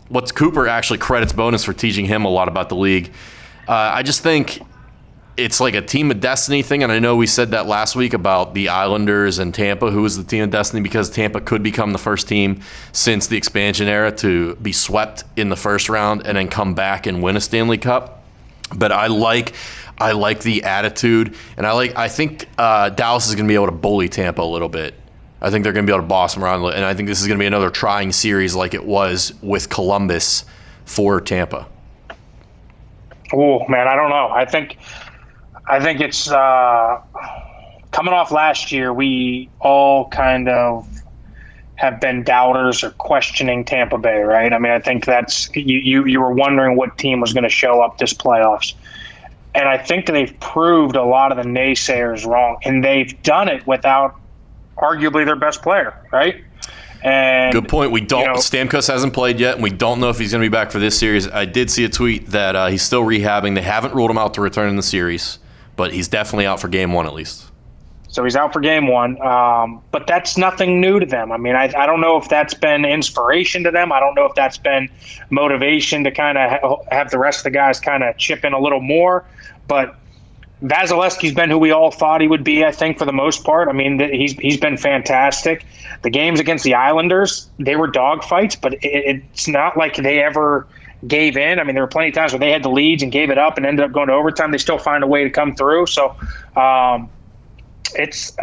what's 0.09 0.31
Cooper 0.31 0.67
actually 0.67 0.99
credits 0.99 1.33
Bowness 1.33 1.63
for 1.63 1.73
teaching 1.73 2.05
him 2.05 2.25
a 2.25 2.29
lot 2.29 2.47
about 2.47 2.69
the 2.69 2.75
league. 2.75 3.11
Uh, 3.67 3.73
I 3.73 4.03
just 4.03 4.21
think 4.21 4.61
it's 5.37 5.59
like 5.59 5.73
a 5.73 5.81
team 5.81 6.11
of 6.11 6.19
destiny 6.19 6.61
thing. 6.61 6.83
And 6.83 6.91
I 6.91 6.99
know 6.99 7.15
we 7.15 7.27
said 7.27 7.51
that 7.51 7.65
last 7.65 7.95
week 7.95 8.13
about 8.13 8.53
the 8.53 8.69
Islanders 8.69 9.39
and 9.39 9.53
Tampa, 9.53 9.89
who 9.89 10.01
was 10.01 10.17
the 10.17 10.23
team 10.23 10.43
of 10.43 10.51
destiny 10.51 10.81
because 10.81 11.09
Tampa 11.09 11.41
could 11.41 11.63
become 11.63 11.93
the 11.93 11.97
first 11.97 12.27
team 12.27 12.61
since 12.91 13.27
the 13.27 13.37
expansion 13.37 13.87
era 13.87 14.11
to 14.17 14.55
be 14.55 14.73
swept 14.73 15.23
in 15.37 15.49
the 15.49 15.55
first 15.55 15.89
round 15.89 16.27
and 16.27 16.37
then 16.37 16.47
come 16.47 16.73
back 16.73 17.07
and 17.07 17.23
win 17.23 17.37
a 17.37 17.41
Stanley 17.41 17.77
Cup. 17.77 18.23
But 18.75 18.91
I 18.91 19.07
like. 19.07 19.53
I 20.01 20.13
like 20.13 20.41
the 20.41 20.63
attitude, 20.63 21.35
and 21.57 21.67
I 21.67 21.73
like. 21.73 21.95
I 21.95 22.07
think 22.07 22.47
uh, 22.57 22.89
Dallas 22.89 23.27
is 23.27 23.35
going 23.35 23.45
to 23.45 23.51
be 23.51 23.55
able 23.55 23.67
to 23.67 23.71
bully 23.71 24.09
Tampa 24.09 24.41
a 24.41 24.43
little 24.43 24.69
bit. 24.69 24.95
I 25.41 25.49
think 25.49 25.63
they're 25.63 25.73
going 25.73 25.85
to 25.85 25.91
be 25.91 25.95
able 25.95 26.03
to 26.03 26.09
boss 26.09 26.33
them 26.33 26.43
around, 26.43 26.63
and 26.73 26.83
I 26.83 26.93
think 26.93 27.07
this 27.07 27.21
is 27.21 27.27
going 27.27 27.37
to 27.37 27.41
be 27.41 27.47
another 27.47 27.69
trying 27.69 28.11
series 28.11 28.55
like 28.55 28.73
it 28.73 28.85
was 28.85 29.33
with 29.41 29.69
Columbus 29.69 30.45
for 30.85 31.21
Tampa. 31.21 31.67
oh 33.33 33.67
man, 33.67 33.87
I 33.87 33.95
don't 33.95 34.09
know. 34.09 34.29
I 34.29 34.45
think, 34.45 34.77
I 35.67 35.79
think 35.79 36.01
it's 36.01 36.29
uh, 36.31 36.99
coming 37.91 38.13
off 38.13 38.31
last 38.31 38.71
year. 38.71 38.93
We 38.93 39.49
all 39.59 40.09
kind 40.09 40.49
of 40.49 40.87
have 41.75 41.99
been 41.99 42.23
doubters 42.23 42.83
or 42.83 42.91
questioning 42.91 43.65
Tampa 43.65 43.97
Bay, 43.97 44.19
right? 44.19 44.53
I 44.53 44.59
mean, 44.59 44.71
I 44.71 44.79
think 44.79 45.05
that's 45.05 45.49
you. 45.55 45.79
You, 45.79 46.05
you 46.05 46.21
were 46.21 46.33
wondering 46.33 46.75
what 46.75 46.97
team 46.97 47.19
was 47.19 47.33
going 47.33 47.43
to 47.43 47.49
show 47.49 47.81
up 47.81 47.97
this 47.97 48.13
playoffs. 48.13 48.73
And 49.53 49.67
I 49.67 49.77
think 49.77 50.05
they've 50.05 50.37
proved 50.39 50.95
a 50.95 51.03
lot 51.03 51.31
of 51.31 51.37
the 51.37 51.43
naysayers 51.43 52.25
wrong, 52.25 52.57
and 52.63 52.83
they've 52.83 53.21
done 53.21 53.49
it 53.49 53.67
without 53.67 54.15
arguably 54.77 55.25
their 55.25 55.35
best 55.35 55.61
player, 55.61 55.93
right? 56.11 56.43
And 57.03 57.51
Good 57.51 57.67
point. 57.67 57.91
We 57.91 58.01
don't. 58.01 58.21
you 58.21 58.27
know- 58.27 58.33
Stamkos 58.35 58.87
hasn't 58.87 59.13
played 59.13 59.39
yet, 59.39 59.55
and 59.55 59.63
we 59.63 59.71
don't 59.71 59.99
know 59.99 60.09
if 60.09 60.19
he's 60.19 60.31
going 60.31 60.41
to 60.41 60.45
be 60.49 60.51
back 60.51 60.71
for 60.71 60.79
this 60.79 60.97
series. 60.97 61.27
I 61.27 61.45
did 61.45 61.69
see 61.69 61.83
a 61.83 61.89
tweet 61.89 62.27
that 62.27 62.55
uh, 62.55 62.67
he's 62.67 62.81
still 62.83 63.03
rehabbing. 63.03 63.55
They 63.55 63.61
haven't 63.61 63.93
ruled 63.95 64.11
him 64.11 64.17
out 64.17 64.35
to 64.35 64.41
return 64.41 64.69
in 64.69 64.75
the 64.77 64.83
series, 64.83 65.39
but 65.75 65.91
he's 65.93 66.07
definitely 66.07 66.45
out 66.45 66.59
for 66.61 66.67
game 66.67 66.93
one 66.93 67.07
at 67.07 67.13
least. 67.13 67.50
So 68.11 68.25
he's 68.25 68.35
out 68.35 68.51
for 68.51 68.59
game 68.59 68.87
one. 68.87 69.19
Um, 69.21 69.81
but 69.91 70.05
that's 70.05 70.37
nothing 70.37 70.81
new 70.81 70.99
to 70.99 71.05
them. 71.05 71.31
I 71.31 71.37
mean, 71.37 71.55
I, 71.55 71.71
I 71.77 71.85
don't 71.85 72.01
know 72.01 72.17
if 72.17 72.27
that's 72.27 72.53
been 72.53 72.83
inspiration 72.83 73.63
to 73.63 73.71
them. 73.71 73.91
I 73.91 74.01
don't 74.01 74.15
know 74.15 74.25
if 74.25 74.35
that's 74.35 74.57
been 74.57 74.89
motivation 75.29 76.03
to 76.03 76.11
kind 76.11 76.37
of 76.37 76.51
ha- 76.51 76.75
have 76.91 77.09
the 77.09 77.17
rest 77.17 77.39
of 77.39 77.43
the 77.45 77.51
guys 77.51 77.79
kind 77.79 78.03
of 78.03 78.17
chip 78.17 78.43
in 78.43 78.51
a 78.51 78.59
little 78.59 78.81
more. 78.81 79.25
But 79.67 79.97
Vasilevskiy's 80.61 81.33
been 81.33 81.49
who 81.49 81.57
we 81.57 81.71
all 81.71 81.89
thought 81.89 82.19
he 82.19 82.27
would 82.27 82.43
be, 82.43 82.65
I 82.65 82.71
think, 82.71 82.97
for 82.97 83.05
the 83.05 83.13
most 83.13 83.45
part. 83.45 83.69
I 83.69 83.71
mean, 83.71 83.97
th- 83.97 84.11
he's 84.11 84.33
he's 84.33 84.57
been 84.57 84.75
fantastic. 84.77 85.65
The 86.01 86.09
games 86.09 86.39
against 86.39 86.65
the 86.65 86.75
Islanders, 86.75 87.49
they 87.59 87.77
were 87.77 87.89
dogfights, 87.89 88.59
but 88.59 88.73
it, 88.73 88.79
it's 89.31 89.47
not 89.47 89.77
like 89.77 89.95
they 89.95 90.21
ever 90.21 90.67
gave 91.07 91.37
in. 91.37 91.59
I 91.59 91.63
mean, 91.63 91.75
there 91.75 91.83
were 91.83 91.87
plenty 91.87 92.09
of 92.09 92.15
times 92.15 92.33
where 92.33 92.39
they 92.39 92.51
had 92.51 92.61
the 92.61 92.69
leads 92.69 93.01
and 93.01 93.11
gave 93.11 93.29
it 93.29 93.37
up 93.37 93.57
and 93.57 93.65
ended 93.65 93.85
up 93.85 93.91
going 93.93 94.07
to 94.07 94.13
overtime. 94.13 94.51
They 94.51 94.57
still 94.57 94.77
find 94.77 95.03
a 95.03 95.07
way 95.07 95.23
to 95.23 95.29
come 95.29 95.55
through. 95.55 95.87
So, 95.87 96.15
um, 96.55 97.09
it's 97.95 98.35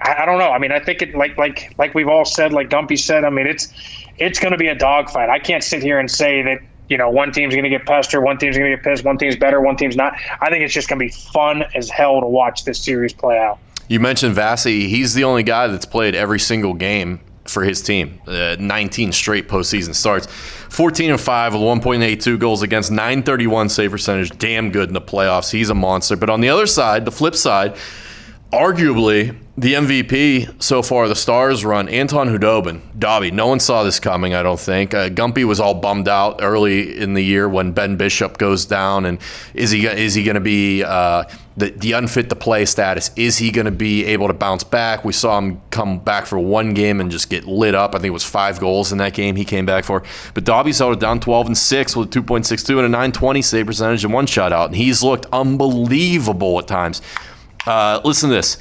I, 0.00 0.24
don't 0.24 0.38
know. 0.38 0.50
I 0.50 0.58
mean, 0.58 0.72
I 0.72 0.80
think 0.80 1.02
it 1.02 1.14
like 1.14 1.36
like 1.36 1.74
like 1.78 1.94
we've 1.94 2.08
all 2.08 2.24
said, 2.24 2.52
like 2.52 2.68
Dumpy 2.68 2.96
said. 2.96 3.24
I 3.24 3.30
mean, 3.30 3.46
it's 3.46 3.72
it's 4.18 4.38
going 4.38 4.52
to 4.52 4.58
be 4.58 4.68
a 4.68 4.74
dogfight. 4.74 5.28
I 5.28 5.38
can't 5.38 5.64
sit 5.64 5.82
here 5.82 5.98
and 5.98 6.10
say 6.10 6.42
that 6.42 6.60
you 6.88 6.96
know 6.96 7.10
one 7.10 7.32
team's 7.32 7.54
going 7.54 7.64
to 7.64 7.70
get 7.70 7.86
pestered, 7.86 8.22
one 8.22 8.38
team's 8.38 8.56
going 8.56 8.70
to 8.70 8.76
get 8.76 8.84
pissed, 8.84 9.04
one 9.04 9.18
team's 9.18 9.36
better, 9.36 9.60
one 9.60 9.76
team's 9.76 9.96
not. 9.96 10.14
I 10.40 10.50
think 10.50 10.64
it's 10.64 10.74
just 10.74 10.88
going 10.88 10.98
to 10.98 11.04
be 11.04 11.12
fun 11.32 11.64
as 11.74 11.90
hell 11.90 12.20
to 12.20 12.26
watch 12.26 12.64
this 12.64 12.82
series 12.82 13.12
play 13.12 13.38
out. 13.38 13.58
You 13.88 14.00
mentioned 14.00 14.36
Vasi. 14.36 14.88
He's 14.88 15.14
the 15.14 15.24
only 15.24 15.42
guy 15.42 15.66
that's 15.66 15.84
played 15.84 16.14
every 16.14 16.38
single 16.38 16.74
game 16.74 17.20
for 17.44 17.64
his 17.64 17.82
team. 17.82 18.20
Uh, 18.26 18.56
19 18.58 19.12
straight 19.12 19.48
postseason 19.48 19.94
starts. 19.94 20.26
14 20.26 21.10
and 21.10 21.20
5 21.20 21.54
with 21.54 21.62
1.82 21.62 22.38
goals 22.38 22.62
against, 22.62 22.90
931 22.90 23.68
save 23.68 23.90
percentage. 23.90 24.30
Damn 24.38 24.70
good 24.70 24.88
in 24.88 24.94
the 24.94 25.00
playoffs. 25.00 25.50
He's 25.50 25.70
a 25.70 25.74
monster. 25.74 26.16
But 26.16 26.30
on 26.30 26.40
the 26.40 26.48
other 26.48 26.66
side, 26.66 27.04
the 27.04 27.12
flip 27.12 27.34
side, 27.34 27.76
arguably 28.52 29.36
the 29.56 29.74
MVP 29.74 30.62
so 30.62 30.82
far, 30.82 31.08
the 31.08 31.14
Stars 31.14 31.62
run 31.62 31.88
Anton 31.88 32.28
Khudobin, 32.28 32.80
Dobby. 32.98 33.30
No 33.30 33.48
one 33.48 33.60
saw 33.60 33.82
this 33.82 34.00
coming, 34.00 34.34
I 34.34 34.42
don't 34.42 34.58
think. 34.58 34.94
Uh, 34.94 35.10
Gumpy 35.10 35.44
was 35.44 35.60
all 35.60 35.74
bummed 35.74 36.08
out 36.08 36.40
early 36.40 36.98
in 36.98 37.12
the 37.12 37.22
year 37.22 37.48
when 37.48 37.72
Ben 37.72 37.96
Bishop 37.96 38.38
goes 38.38 38.64
down, 38.64 39.04
and 39.04 39.18
is 39.52 39.70
he 39.70 39.86
is 39.86 40.14
he 40.14 40.24
going 40.24 40.36
to 40.36 40.40
be 40.40 40.82
uh, 40.82 41.24
the 41.58 41.68
the 41.70 41.92
unfit 41.92 42.30
to 42.30 42.34
play 42.34 42.64
status? 42.64 43.10
Is 43.14 43.36
he 43.36 43.50
going 43.50 43.66
to 43.66 43.70
be 43.70 44.06
able 44.06 44.28
to 44.28 44.34
bounce 44.34 44.64
back? 44.64 45.04
We 45.04 45.12
saw 45.12 45.36
him 45.36 45.60
come 45.68 45.98
back 45.98 46.24
for 46.24 46.38
one 46.38 46.72
game 46.72 46.98
and 46.98 47.10
just 47.10 47.28
get 47.28 47.44
lit 47.44 47.74
up. 47.74 47.94
I 47.94 47.98
think 47.98 48.06
it 48.06 48.10
was 48.10 48.24
five 48.24 48.58
goals 48.58 48.90
in 48.90 48.98
that 48.98 49.12
game 49.12 49.36
he 49.36 49.44
came 49.44 49.66
back 49.66 49.84
for. 49.84 50.02
But 50.32 50.44
Dobby's 50.44 50.78
held 50.78 50.94
it 50.94 51.00
down 51.00 51.20
12 51.20 51.48
and 51.48 51.58
six 51.58 51.94
with 51.94 52.16
a 52.16 52.20
2.62 52.20 52.70
and 52.70 52.86
a 52.86 52.88
920 52.88 53.42
save 53.42 53.66
percentage 53.66 54.02
and 54.02 54.14
one 54.14 54.24
shutout, 54.24 54.66
and 54.66 54.76
he's 54.76 55.02
looked 55.02 55.26
unbelievable 55.30 56.58
at 56.58 56.66
times. 56.66 57.02
Uh, 57.66 58.00
listen 58.04 58.28
to 58.30 58.34
this. 58.36 58.58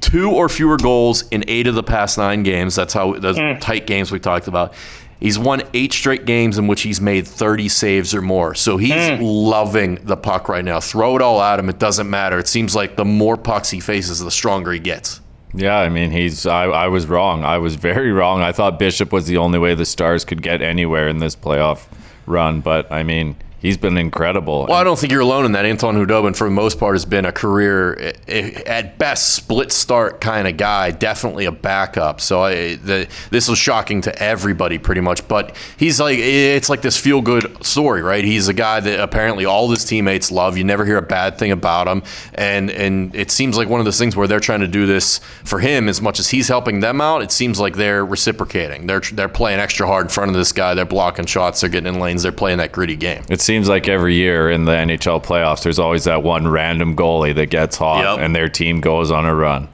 Two 0.00 0.30
or 0.30 0.48
fewer 0.48 0.76
goals 0.76 1.26
in 1.28 1.44
eight 1.48 1.66
of 1.66 1.74
the 1.74 1.82
past 1.82 2.18
nine 2.18 2.42
games. 2.42 2.74
That's 2.76 2.94
how 2.94 3.14
those 3.14 3.36
tight 3.60 3.86
games 3.86 4.12
we 4.12 4.20
talked 4.20 4.46
about. 4.46 4.74
He's 5.20 5.36
won 5.36 5.62
eight 5.74 5.92
straight 5.92 6.24
games 6.26 6.58
in 6.58 6.68
which 6.68 6.82
he's 6.82 7.00
made 7.00 7.26
30 7.26 7.68
saves 7.68 8.14
or 8.14 8.22
more. 8.22 8.54
So 8.54 8.76
he's 8.76 9.20
loving 9.20 9.96
the 10.04 10.16
puck 10.16 10.48
right 10.48 10.64
now. 10.64 10.78
Throw 10.78 11.16
it 11.16 11.22
all 11.22 11.42
at 11.42 11.58
him. 11.58 11.68
It 11.68 11.80
doesn't 11.80 12.08
matter. 12.08 12.38
It 12.38 12.46
seems 12.46 12.76
like 12.76 12.94
the 12.94 13.04
more 13.04 13.36
pucks 13.36 13.70
he 13.70 13.80
faces, 13.80 14.20
the 14.20 14.30
stronger 14.30 14.70
he 14.70 14.78
gets. 14.78 15.20
Yeah, 15.54 15.78
I 15.78 15.88
mean, 15.88 16.12
he's. 16.12 16.46
I, 16.46 16.64
I 16.64 16.86
was 16.88 17.06
wrong. 17.06 17.42
I 17.42 17.58
was 17.58 17.74
very 17.74 18.12
wrong. 18.12 18.42
I 18.42 18.52
thought 18.52 18.78
Bishop 18.78 19.12
was 19.12 19.26
the 19.26 19.38
only 19.38 19.58
way 19.58 19.74
the 19.74 19.86
Stars 19.86 20.24
could 20.24 20.42
get 20.42 20.62
anywhere 20.62 21.08
in 21.08 21.18
this 21.18 21.34
playoff 21.34 21.86
run, 22.26 22.60
but 22.60 22.92
I 22.92 23.02
mean, 23.02 23.34
he's 23.60 23.76
been 23.76 23.96
incredible. 23.96 24.66
Well, 24.68 24.78
I 24.78 24.84
don't 24.84 24.98
think 24.98 25.12
you're 25.12 25.20
alone 25.20 25.44
in 25.44 25.52
that. 25.52 25.64
Anton 25.64 25.96
Khudobin, 25.96 26.36
for 26.36 26.44
the 26.44 26.50
most 26.50 26.78
part, 26.78 26.94
has 26.94 27.04
been 27.04 27.24
a 27.24 27.32
career, 27.32 27.98
eh, 27.98 28.12
eh, 28.28 28.62
at 28.66 28.98
best, 28.98 29.34
split 29.34 29.72
start 29.72 30.20
kind 30.20 30.46
of 30.46 30.56
guy. 30.56 30.90
Definitely 30.90 31.46
a 31.46 31.52
backup. 31.52 32.20
So 32.20 32.42
I, 32.42 32.76
the, 32.76 33.08
this 33.30 33.48
was 33.48 33.58
shocking 33.58 34.00
to 34.02 34.22
everybody, 34.22 34.78
pretty 34.78 35.00
much. 35.00 35.26
But 35.28 35.56
he's 35.76 36.00
like, 36.00 36.18
eh, 36.18 36.56
it's 36.56 36.68
like 36.68 36.82
this 36.82 36.96
feel 36.96 37.20
good 37.20 37.64
story, 37.64 38.02
right? 38.02 38.24
He's 38.24 38.48
a 38.48 38.54
guy 38.54 38.80
that 38.80 39.00
apparently 39.00 39.44
all 39.44 39.68
his 39.70 39.84
teammates 39.84 40.30
love. 40.30 40.56
You 40.56 40.64
never 40.64 40.84
hear 40.84 40.98
a 40.98 41.02
bad 41.02 41.38
thing 41.38 41.52
about 41.52 41.88
him, 41.88 42.02
and 42.34 42.70
and 42.70 43.14
it 43.14 43.30
seems 43.30 43.56
like 43.56 43.68
one 43.68 43.80
of 43.80 43.84
those 43.84 43.98
things 43.98 44.16
where 44.16 44.26
they're 44.26 44.40
trying 44.40 44.60
to 44.60 44.68
do 44.68 44.86
this 44.86 45.18
for 45.44 45.58
him 45.58 45.88
as 45.88 46.00
much 46.00 46.18
as 46.18 46.28
he's 46.28 46.48
helping 46.48 46.80
them 46.80 47.00
out. 47.00 47.22
It 47.22 47.32
seems 47.32 47.58
like 47.58 47.76
they're 47.76 48.04
reciprocating. 48.04 48.86
They're 48.86 49.00
they're 49.00 49.28
playing 49.28 49.60
extra 49.60 49.86
hard 49.86 50.06
in 50.06 50.10
front 50.10 50.30
of 50.30 50.36
this 50.36 50.52
guy. 50.52 50.74
They're 50.74 50.84
blocking 50.84 51.26
shots. 51.26 51.60
They're 51.60 51.70
getting 51.70 51.94
in 51.94 52.00
lanes. 52.00 52.22
They're 52.22 52.32
playing 52.32 52.58
that 52.58 52.72
gritty 52.72 52.96
game. 52.96 53.24
It's 53.28 53.47
seems 53.48 53.66
like 53.66 53.88
every 53.88 54.14
year 54.14 54.50
in 54.50 54.66
the 54.66 54.72
NHL 54.72 55.24
playoffs, 55.24 55.62
there's 55.62 55.78
always 55.78 56.04
that 56.04 56.22
one 56.22 56.46
random 56.46 56.94
goalie 56.94 57.34
that 57.34 57.46
gets 57.46 57.78
hot 57.78 58.04
Yep. 58.04 58.22
and 58.22 58.36
their 58.36 58.50
team 58.50 58.82
goes 58.82 59.10
on 59.10 59.24
a 59.24 59.34
run. 59.34 59.68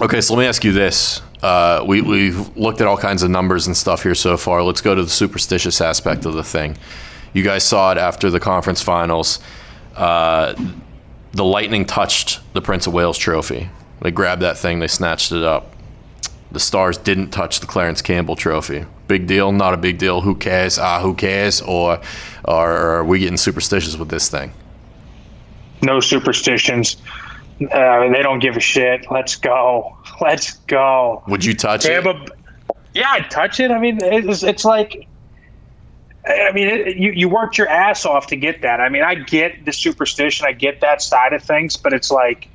Okay, 0.00 0.22
so 0.22 0.32
let 0.32 0.40
me 0.40 0.46
ask 0.46 0.64
you 0.64 0.72
this. 0.72 1.20
Uh, 1.42 1.84
we, 1.86 2.00
we've 2.00 2.56
looked 2.56 2.80
at 2.80 2.86
all 2.86 2.96
kinds 2.96 3.22
of 3.22 3.28
numbers 3.28 3.66
and 3.66 3.76
stuff 3.76 4.02
here 4.02 4.14
so 4.14 4.38
far. 4.38 4.62
Let's 4.62 4.80
go 4.80 4.94
to 4.94 5.02
the 5.02 5.10
superstitious 5.10 5.82
aspect 5.82 6.24
of 6.24 6.32
the 6.32 6.42
thing. 6.42 6.78
You 7.34 7.42
guys 7.42 7.64
saw 7.64 7.92
it 7.92 7.98
after 7.98 8.30
the 8.30 8.40
conference 8.40 8.80
finals. 8.80 9.40
Uh, 9.94 10.54
the 11.32 11.44
Lightning 11.44 11.84
touched 11.84 12.40
the 12.54 12.62
Prince 12.62 12.86
of 12.86 12.94
Wales 12.94 13.18
trophy. 13.18 13.68
They 14.00 14.10
grabbed 14.10 14.40
that 14.40 14.56
thing, 14.56 14.78
they 14.78 14.88
snatched 14.88 15.32
it 15.32 15.44
up. 15.44 15.75
The 16.52 16.60
Stars 16.60 16.96
didn't 16.96 17.30
touch 17.30 17.60
the 17.60 17.66
Clarence 17.66 18.00
Campbell 18.00 18.36
trophy. 18.36 18.86
Big 19.08 19.26
deal, 19.26 19.52
not 19.52 19.74
a 19.74 19.76
big 19.76 19.98
deal. 19.98 20.20
Who 20.20 20.34
cares? 20.34 20.78
Ah, 20.78 21.00
who 21.00 21.14
cares? 21.14 21.60
Or, 21.60 22.00
or 22.44 22.76
are 22.76 23.04
we 23.04 23.18
getting 23.20 23.36
superstitious 23.36 23.96
with 23.96 24.08
this 24.08 24.28
thing? 24.28 24.52
No 25.82 26.00
superstitions. 26.00 26.96
Uh, 27.60 28.08
they 28.08 28.22
don't 28.22 28.38
give 28.38 28.56
a 28.56 28.60
shit. 28.60 29.06
Let's 29.10 29.34
go. 29.36 29.96
Let's 30.20 30.54
go. 30.66 31.22
Would 31.26 31.44
you 31.44 31.54
touch 31.54 31.84
it? 31.86 32.04
Yeah, 32.94 33.10
I'd 33.10 33.30
touch 33.30 33.60
it. 33.60 33.70
I 33.70 33.78
mean, 33.78 33.98
it's, 34.00 34.42
it's 34.42 34.64
like, 34.64 35.06
I 36.26 36.50
mean, 36.52 36.66
it, 36.66 36.96
you 36.96 37.12
you 37.12 37.28
worked 37.28 37.58
your 37.58 37.68
ass 37.68 38.06
off 38.06 38.26
to 38.28 38.36
get 38.36 38.62
that. 38.62 38.80
I 38.80 38.88
mean, 38.88 39.02
I 39.02 39.14
get 39.14 39.64
the 39.64 39.72
superstition, 39.72 40.46
I 40.46 40.52
get 40.52 40.80
that 40.80 41.02
side 41.02 41.32
of 41.32 41.42
things, 41.42 41.76
but 41.76 41.92
it's 41.92 42.10
like, 42.10 42.48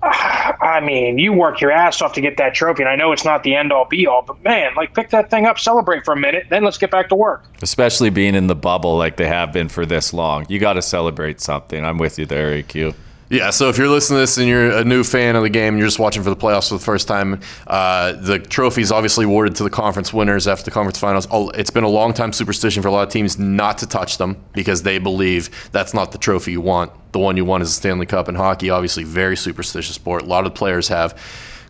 I 0.02 0.80
mean, 0.82 1.18
you 1.18 1.32
work 1.32 1.60
your 1.60 1.70
ass 1.70 2.00
off 2.00 2.14
to 2.14 2.20
get 2.20 2.36
that 2.38 2.54
trophy, 2.54 2.82
and 2.82 2.88
I 2.88 2.96
know 2.96 3.12
it's 3.12 3.24
not 3.24 3.42
the 3.42 3.54
end 3.54 3.72
all 3.72 3.84
be 3.84 4.06
all, 4.06 4.22
but 4.22 4.42
man, 4.42 4.74
like 4.74 4.94
pick 4.94 5.10
that 5.10 5.30
thing 5.30 5.46
up, 5.46 5.58
celebrate 5.58 6.04
for 6.04 6.14
a 6.14 6.16
minute, 6.16 6.46
then 6.48 6.64
let's 6.64 6.78
get 6.78 6.90
back 6.90 7.08
to 7.10 7.14
work. 7.14 7.44
Especially 7.62 8.10
being 8.10 8.34
in 8.34 8.46
the 8.46 8.54
bubble 8.54 8.96
like 8.96 9.16
they 9.16 9.26
have 9.26 9.52
been 9.52 9.68
for 9.68 9.84
this 9.84 10.12
long. 10.12 10.46
You 10.48 10.58
got 10.58 10.74
to 10.74 10.82
celebrate 10.82 11.40
something. 11.40 11.84
I'm 11.84 11.98
with 11.98 12.18
you 12.18 12.26
there, 12.26 12.50
AQ. 12.52 12.94
Yeah, 13.30 13.50
so 13.50 13.68
if 13.68 13.78
you're 13.78 13.88
listening 13.88 14.16
to 14.16 14.20
this 14.22 14.38
and 14.38 14.48
you're 14.48 14.78
a 14.78 14.84
new 14.84 15.04
fan 15.04 15.36
of 15.36 15.44
the 15.44 15.48
game, 15.48 15.78
you're 15.78 15.86
just 15.86 16.00
watching 16.00 16.24
for 16.24 16.30
the 16.30 16.36
playoffs 16.36 16.68
for 16.68 16.74
the 16.74 16.84
first 16.84 17.06
time, 17.06 17.40
uh, 17.68 18.10
the 18.14 18.40
trophy 18.40 18.82
is 18.82 18.90
obviously 18.90 19.24
awarded 19.24 19.54
to 19.56 19.62
the 19.62 19.70
conference 19.70 20.12
winners 20.12 20.48
after 20.48 20.64
the 20.64 20.72
conference 20.72 20.98
finals. 20.98 21.28
Oh, 21.30 21.50
It's 21.50 21.70
been 21.70 21.84
a 21.84 21.88
long 21.88 22.12
time 22.12 22.32
superstition 22.32 22.82
for 22.82 22.88
a 22.88 22.90
lot 22.90 23.06
of 23.06 23.12
teams 23.12 23.38
not 23.38 23.78
to 23.78 23.86
touch 23.86 24.18
them 24.18 24.36
because 24.52 24.82
they 24.82 24.98
believe 24.98 25.48
that's 25.70 25.94
not 25.94 26.10
the 26.10 26.18
trophy 26.18 26.50
you 26.50 26.60
want. 26.60 26.90
The 27.12 27.20
one 27.20 27.36
you 27.36 27.44
want 27.44 27.62
is 27.62 27.68
the 27.68 27.74
Stanley 27.74 28.06
Cup 28.06 28.28
in 28.28 28.34
hockey, 28.34 28.68
obviously, 28.68 29.04
very 29.04 29.36
superstitious 29.36 29.94
sport. 29.94 30.22
A 30.22 30.26
lot 30.26 30.44
of 30.44 30.52
players 30.56 30.88
have 30.88 31.16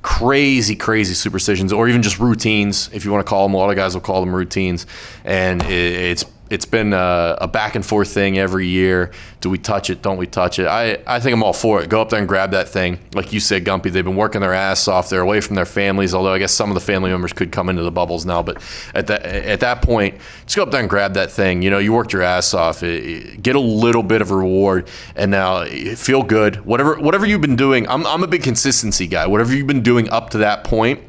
crazy, 0.01 0.75
crazy 0.75 1.13
superstitions 1.13 1.75
or 1.75 1.91
even 1.91 2.01
just 2.01 2.19
routines, 2.19 2.89
if 2.95 3.05
you 3.05 3.13
want 3.13 3.27
to 3.27 3.29
call 3.29 3.47
them. 3.47 3.53
A 3.53 3.59
lot 3.59 3.69
of 3.69 3.77
guys 3.77 3.93
will 3.93 4.01
call 4.01 4.21
them 4.21 4.35
routines. 4.35 4.87
And 5.25 5.63
it's 5.65 6.25
it's 6.51 6.65
been 6.67 6.93
a, 6.93 7.39
a, 7.41 7.47
back 7.47 7.77
and 7.77 7.87
forth 7.87 8.13
thing 8.13 8.37
every 8.37 8.67
year. 8.67 9.13
Do 9.41 9.49
we 9.49 9.57
touch 9.57 9.89
it? 9.89 10.03
Don't 10.03 10.17
we 10.17 10.27
touch 10.27 10.59
it? 10.59 10.67
I, 10.67 10.99
I 11.07 11.21
think 11.21 11.33
I'm 11.33 11.45
all 11.45 11.53
for 11.53 11.81
it. 11.81 11.89
Go 11.89 12.03
up 12.03 12.09
there 12.09 12.19
and 12.19 12.27
grab 12.27 12.51
that 12.51 12.69
thing. 12.69 12.99
Like 13.15 13.33
you 13.33 13.39
said, 13.39 13.65
Gumpy, 13.65 13.93
they've 13.93 14.05
been 14.05 14.17
working 14.17 14.41
their 14.41 14.53
ass 14.53 14.89
off. 14.89 15.09
They're 15.09 15.21
away 15.21 15.41
from 15.41 15.55
their 15.55 15.65
families, 15.65 16.13
although 16.13 16.33
I 16.33 16.39
guess 16.39 16.53
some 16.53 16.69
of 16.69 16.75
the 16.75 16.81
family 16.81 17.11
members 17.11 17.33
could 17.33 17.53
come 17.53 17.69
into 17.69 17.83
the 17.83 17.93
bubbles 17.93 18.27
now. 18.27 18.43
But 18.43 18.61
at 18.95 19.07
that 19.07 19.25
at 19.25 19.61
that 19.61 19.81
point, 19.81 20.17
just 20.45 20.57
go 20.57 20.65
up 20.65 20.73
there 20.73 20.81
and 20.81 20.91
grab 20.91 21.15
that 21.15 21.31
thing. 21.31 21.63
You 21.63 21.71
know, 21.71 21.79
you 21.79 21.93
worked 21.93 22.13
your 22.13 22.23
ass 22.23 22.53
off. 22.53 22.83
It, 22.83 23.05
it, 23.05 23.43
get 23.43 23.55
a 23.55 23.61
little 23.61 24.03
bit 24.03 24.21
of 24.21 24.33
reward, 24.33 24.89
and 25.15 25.31
now 25.31 25.65
feel 25.95 26.25
good. 26.25 26.67
Whatever 26.67 26.97
whatever 26.97 27.27
you've 27.27 27.41
been 27.41 27.57
doing, 27.57 27.89
I'm 27.89 28.05
I'm 28.09 28.25
a 28.25 28.29
big 28.29 28.43
consistency 28.43 29.07
guy. 29.07 29.29
Whatever 29.29 29.55
you've 29.55 29.69
been 29.69 29.83
doing 29.83 30.11
up 30.11 30.31
to 30.31 30.39
that 30.39 30.65
point, 30.65 31.01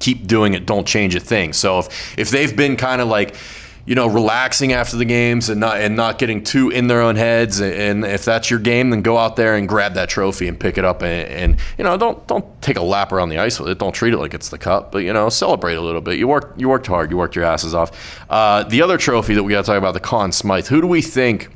keep 0.00 0.26
doing 0.26 0.54
it. 0.54 0.66
Don't 0.66 0.86
change 0.86 1.14
a 1.14 1.20
thing. 1.20 1.52
So 1.52 1.78
if 1.78 2.18
if 2.18 2.30
they've 2.30 2.54
been 2.54 2.76
kind 2.76 3.00
of 3.00 3.06
like 3.06 3.36
you 3.84 3.94
know, 3.94 4.06
relaxing 4.06 4.72
after 4.72 4.96
the 4.96 5.04
games 5.04 5.48
and 5.48 5.58
not 5.58 5.80
and 5.80 5.96
not 5.96 6.18
getting 6.18 6.44
too 6.44 6.70
in 6.70 6.86
their 6.86 7.00
own 7.00 7.16
heads. 7.16 7.60
And 7.60 8.04
if 8.04 8.24
that's 8.24 8.50
your 8.50 8.60
game, 8.60 8.90
then 8.90 9.02
go 9.02 9.18
out 9.18 9.36
there 9.36 9.56
and 9.56 9.68
grab 9.68 9.94
that 9.94 10.08
trophy 10.08 10.46
and 10.46 10.58
pick 10.58 10.78
it 10.78 10.84
up. 10.84 11.02
And, 11.02 11.28
and 11.28 11.60
you 11.78 11.84
know, 11.84 11.96
don't 11.96 12.24
don't 12.28 12.62
take 12.62 12.76
a 12.76 12.82
lap 12.82 13.12
around 13.12 13.30
the 13.30 13.38
ice 13.38 13.58
with 13.58 13.70
it. 13.70 13.78
Don't 13.78 13.92
treat 13.92 14.14
it 14.14 14.18
like 14.18 14.34
it's 14.34 14.50
the 14.50 14.58
cup, 14.58 14.92
but 14.92 14.98
you 14.98 15.12
know, 15.12 15.28
celebrate 15.28 15.74
a 15.74 15.80
little 15.80 16.00
bit. 16.00 16.18
You 16.18 16.28
worked 16.28 16.60
you 16.60 16.68
worked 16.68 16.86
hard. 16.86 17.10
You 17.10 17.16
worked 17.16 17.34
your 17.34 17.44
asses 17.44 17.74
off. 17.74 18.20
Uh, 18.30 18.62
the 18.64 18.82
other 18.82 18.98
trophy 18.98 19.34
that 19.34 19.42
we 19.42 19.52
got 19.52 19.64
to 19.64 19.66
talk 19.66 19.78
about, 19.78 19.94
the 19.94 20.00
Conn 20.00 20.32
Smythe. 20.32 20.68
Who 20.68 20.80
do 20.80 20.86
we 20.86 21.02
think? 21.02 21.50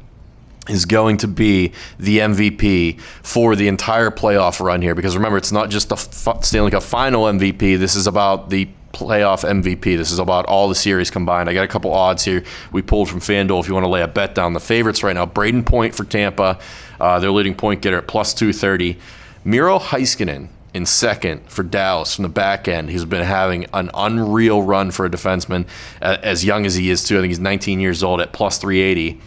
is 0.69 0.85
going 0.85 1.17
to 1.19 1.29
be 1.29 1.73
the 1.99 2.19
MVP 2.19 3.01
for 3.23 3.55
the 3.55 3.69
entire 3.69 4.11
playoff 4.11 4.59
run 4.61 4.83
here. 4.83 4.97
Because 4.97 5.17
remember, 5.17 5.39
it's 5.39 5.53
not 5.53 5.71
just 5.71 5.91
the 5.91 5.97
Stanley 6.43 6.73
Cup 6.73 6.83
final 6.83 7.25
MVP. 7.25 7.79
This 7.79 7.95
is 7.95 8.09
about 8.09 8.51
the 8.51 8.69
playoff 8.97 9.45
MVP. 9.45 9.97
This 9.97 10.11
is 10.11 10.19
about 10.19 10.47
all 10.47 10.71
the 10.71 10.75
series 10.75 11.11
combined. 11.11 11.51
I 11.51 11.55
got 11.55 11.65
a 11.65 11.69
couple 11.69 11.93
odds 11.93 12.25
here 12.25 12.43
we 12.73 12.81
pulled 12.81 13.11
from 13.11 13.21
FanDuel 13.21 13.61
if 13.61 13.69
you 13.69 13.75
want 13.75 13.85
to 13.85 13.91
lay 13.91 14.01
a 14.01 14.09
bet 14.09 14.35
down. 14.35 14.55
The 14.55 14.61
favorites 14.61 15.03
right 15.03 15.13
now 15.13 15.27
Brayden 15.27 15.67
Point 15.67 15.95
for 15.95 16.05
Tampa, 16.05 16.59
uh, 16.99 17.19
their 17.21 17.31
leading 17.31 17.55
point 17.55 17.83
getter 17.83 17.99
at 17.99 18.09
plus 18.09 18.33
230. 18.33 18.99
Miro 19.45 19.79
Heiskanen 19.79 20.49
in 20.73 20.87
second 20.87 21.43
for 21.51 21.63
Dallas 21.63 22.15
from 22.15 22.23
the 22.23 22.31
back 22.31 22.69
end. 22.69 22.89
He's 22.89 23.05
been 23.05 23.23
having 23.23 23.67
an 23.75 23.91
unreal 23.93 24.63
run 24.63 24.91
for 24.91 25.05
a 25.05 25.11
defenseman 25.11 25.67
as 26.01 26.45
young 26.45 26.65
as 26.65 26.75
he 26.75 26.91
is, 26.91 27.05
too. 27.05 27.19
I 27.19 27.21
think 27.21 27.31
he's 27.31 27.39
19 27.39 27.79
years 27.79 28.03
old 28.03 28.21
at 28.21 28.33
plus 28.33 28.59
380. 28.59 29.21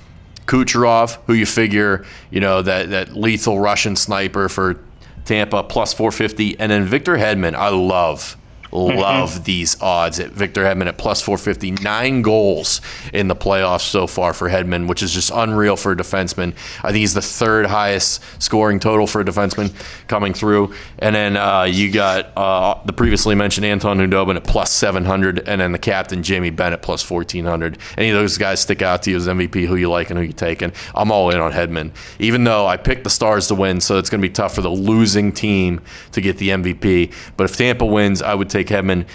Kucherov, 0.48 1.20
who 1.28 1.34
you 1.34 1.46
figure, 1.46 2.06
you 2.32 2.40
know, 2.40 2.64
that, 2.64 2.90
that 2.90 3.16
lethal 3.16 3.60
Russian 3.60 3.96
sniper 3.96 4.50
for 4.50 4.80
Tampa, 5.26 5.64
plus 5.64 5.94
450. 5.94 6.60
And 6.60 6.72
then 6.72 6.86
Victor 6.86 7.18
Hedman, 7.18 7.54
I 7.54 7.70
love 7.70 8.36
Love 8.72 9.44
these 9.50 9.82
odds 9.82 10.20
at 10.20 10.32
Victor 10.32 10.64
Hedman 10.64 10.88
at 10.88 10.98
plus 10.98 11.22
450. 11.22 11.84
Nine 11.84 12.22
goals 12.22 12.82
in 13.14 13.28
the 13.28 13.36
playoffs 13.36 13.82
so 13.82 14.08
far 14.08 14.34
for 14.34 14.50
Hedman, 14.50 14.88
which 14.88 15.02
is 15.04 15.14
just 15.14 15.32
unreal 15.34 15.76
for 15.76 15.92
a 15.92 15.96
defenseman. 15.96 16.54
I 16.84 16.92
think 16.92 16.98
he's 16.98 17.14
the 17.14 17.22
third 17.22 17.66
highest 17.66 18.22
scoring 18.42 18.80
total 18.80 19.08
for 19.08 19.22
a 19.22 19.26
defenseman 19.26 19.74
coming 20.08 20.34
through. 20.34 20.74
And 21.00 21.16
then 21.16 21.38
uh, 21.38 21.64
you 21.64 21.92
got 21.92 22.32
uh, 22.38 22.80
the 22.86 22.94
previously 22.94 23.36
mentioned 23.36 23.66
Anton 23.66 23.98
Khudobin 23.98 24.36
at 24.36 24.44
plus 24.44 24.72
700, 24.72 25.48
and 25.48 25.62
then 25.62 25.72
the 25.72 25.80
captain 25.80 26.24
Jamie 26.24 26.50
Bennett 26.50 26.82
plus 26.82 27.10
1400. 27.10 27.78
Any 27.98 28.10
of 28.10 28.16
those 28.16 28.38
guys 28.38 28.60
stick 28.60 28.82
out 28.82 29.04
to 29.04 29.12
you 29.12 29.18
as 29.18 29.28
MVP? 29.28 29.66
Who 29.66 29.76
you 29.76 29.90
like 29.90 30.10
and 30.10 30.20
who 30.20 30.26
you 30.26 30.34
taking? 30.34 30.72
I'm 30.96 31.12
all 31.12 31.30
in 31.32 31.40
on 31.40 31.52
Hedman, 31.52 31.92
even 32.20 32.44
though 32.44 32.68
I 32.68 32.78
picked 32.78 33.04
the 33.04 33.10
Stars 33.10 33.48
to 33.48 33.56
win, 33.56 33.82
so 33.82 33.98
it's 33.98 34.10
going 34.10 34.22
to 34.22 34.28
be 34.28 34.34
tough 34.34 34.56
for 34.56 34.62
the 34.62 34.70
losing 34.70 35.32
team 35.32 35.82
to 36.12 36.22
get 36.22 36.38
the 36.38 36.50
MVP. 36.50 37.14
But 37.38 37.46
if 37.46 37.58
Tampa 37.58 37.86
wins, 37.86 38.22
I 38.22 38.36
would 38.36 38.50
take 38.50 38.59
Hedman 38.68 39.06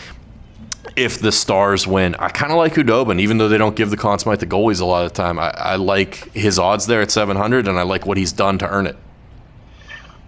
if 0.97 1.19
the 1.19 1.33
Stars 1.33 1.87
win. 1.87 2.15
I 2.17 2.29
kind 2.29 2.53
of 2.53 2.59
like 2.59 2.75
Khudobin, 2.75 3.21
even 3.21 3.39
though 3.39 3.49
they 3.49 3.59
don't 3.59 3.77
give 3.77 3.91
the 3.91 3.97
Conn 3.97 4.19
Smythe 4.19 4.41
the 4.41 4.47
goalies 4.47 4.81
a 4.81 4.85
lot 4.85 5.05
of 5.05 5.13
the 5.13 5.17
time. 5.17 5.39
I, 5.39 5.51
I, 5.51 5.77
like 5.77 6.33
his 6.33 6.59
odds 6.59 6.87
there 6.87 7.01
at 7.01 7.11
700, 7.11 7.67
and 7.67 7.79
I 7.79 7.83
like 7.83 8.07
what 8.07 8.17
he's 8.17 8.33
done 8.33 8.59
to 8.59 8.69
earn 8.69 8.87
it. 8.87 8.97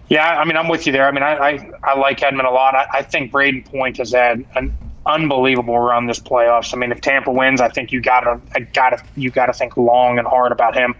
Yeah, 0.09 0.27
I 0.27 0.45
mean, 0.45 0.57
I'm 0.57 0.69
with 0.69 0.87
you 0.87 0.93
there. 0.93 1.07
I 1.07 1.11
mean, 1.11 1.23
I 1.23 1.35
I, 1.35 1.71
I 1.83 1.99
like 1.99 2.19
Hedman 2.21 2.47
a 2.47 2.51
lot. 2.51 2.75
I, 2.75 2.87
I 2.95 3.03
think 3.03 3.33
Brayden 3.33 3.65
Point 3.65 3.97
has 3.99 4.13
had 4.13 4.45
an 4.55 4.77
unbelievable 5.05 5.79
run 5.79 6.07
this 6.07 6.21
playoffs. 6.21 6.75
I 6.75 6.77
mean, 6.77 6.93
if 6.93 7.01
Tampa 7.01 7.33
wins, 7.33 7.61
I 7.61 7.69
think 7.69 7.93
you 7.93 8.01
gotta 8.01 8.41
I 8.55 8.61
gotta 8.61 9.03
you 9.17 9.31
gotta 9.31 9.53
think 9.53 9.77
long 9.77 10.19
and 10.19 10.27
hard 10.27 10.53
about 10.53 10.77
him. 10.77 10.95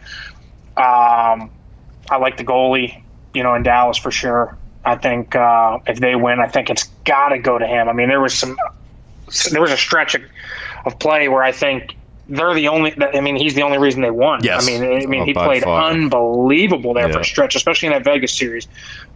Um, 0.77 1.51
I 2.11 2.19
like 2.21 2.37
the 2.37 2.45
goalie, 2.45 3.03
you 3.33 3.43
know, 3.43 3.55
in 3.55 3.63
Dallas 3.63 3.97
for 3.97 4.11
sure. 4.11 4.57
I 4.87 4.95
think 4.97 5.35
uh, 5.35 5.79
if 5.87 5.99
they 6.01 6.15
win, 6.15 6.41
I 6.41 6.47
think 6.49 6.71
it's 6.71 6.85
got 7.05 7.31
to 7.31 7.39
go 7.39 7.59
to 7.59 7.67
him. 7.67 7.89
I 7.89 7.93
mean, 7.93 8.09
there 8.09 8.21
was 8.21 8.33
some, 8.35 8.57
there 9.51 9.61
was 9.61 9.73
a 9.73 9.77
stretch 9.77 10.15
of, 10.15 10.23
of 10.87 10.99
play 11.01 11.29
where 11.29 11.43
I 11.43 11.53
think 11.53 11.97
they're 12.29 12.55
the 12.55 12.69
only. 12.69 12.95
I 13.15 13.21
mean, 13.21 13.37
he's 13.37 13.55
the 13.55 13.63
only 13.63 13.79
reason 13.79 14.01
they 14.03 14.11
won. 14.11 14.43
Yes. 14.45 14.63
I 14.63 14.67
mean, 14.71 14.83
I 15.03 15.07
mean, 15.07 15.23
Oh, 15.23 15.25
he 15.25 15.35
played 15.35 15.65
far. 15.65 15.91
unbelievable 15.91 16.95
there 16.95 17.13
for 17.13 17.21
a 17.21 17.25
stretch, 17.25 17.55
especially 17.57 17.87
in 17.89 17.93
that 17.93 18.05
Vegas 18.05 18.33
series. 18.33 18.69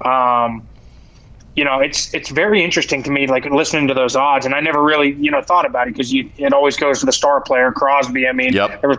Um, 0.05 0.67
you 1.57 1.65
know, 1.65 1.81
it's 1.81 2.13
it's 2.15 2.31
very 2.31 2.63
interesting 2.65 3.03
to 3.05 3.11
me, 3.11 3.27
like 3.27 3.45
listening 3.47 3.89
to 3.89 3.95
those 3.95 4.15
odds, 4.17 4.47
and 4.47 4.55
I 4.55 4.61
never 4.61 4.83
really, 4.83 5.13
you 5.15 5.31
know, 5.31 5.43
thought 5.43 5.67
about 5.67 5.89
it 5.89 5.95
because 5.95 6.13
you 6.13 6.31
it 6.39 6.53
always 6.53 6.77
goes 6.77 7.01
to 7.01 7.07
the 7.07 7.13
star 7.13 7.41
player, 7.41 7.73
Crosby. 7.73 8.27
I 8.29 8.33
mean, 8.33 8.53
Yep. 8.53 8.81
there 8.81 8.91
was, 8.91 8.99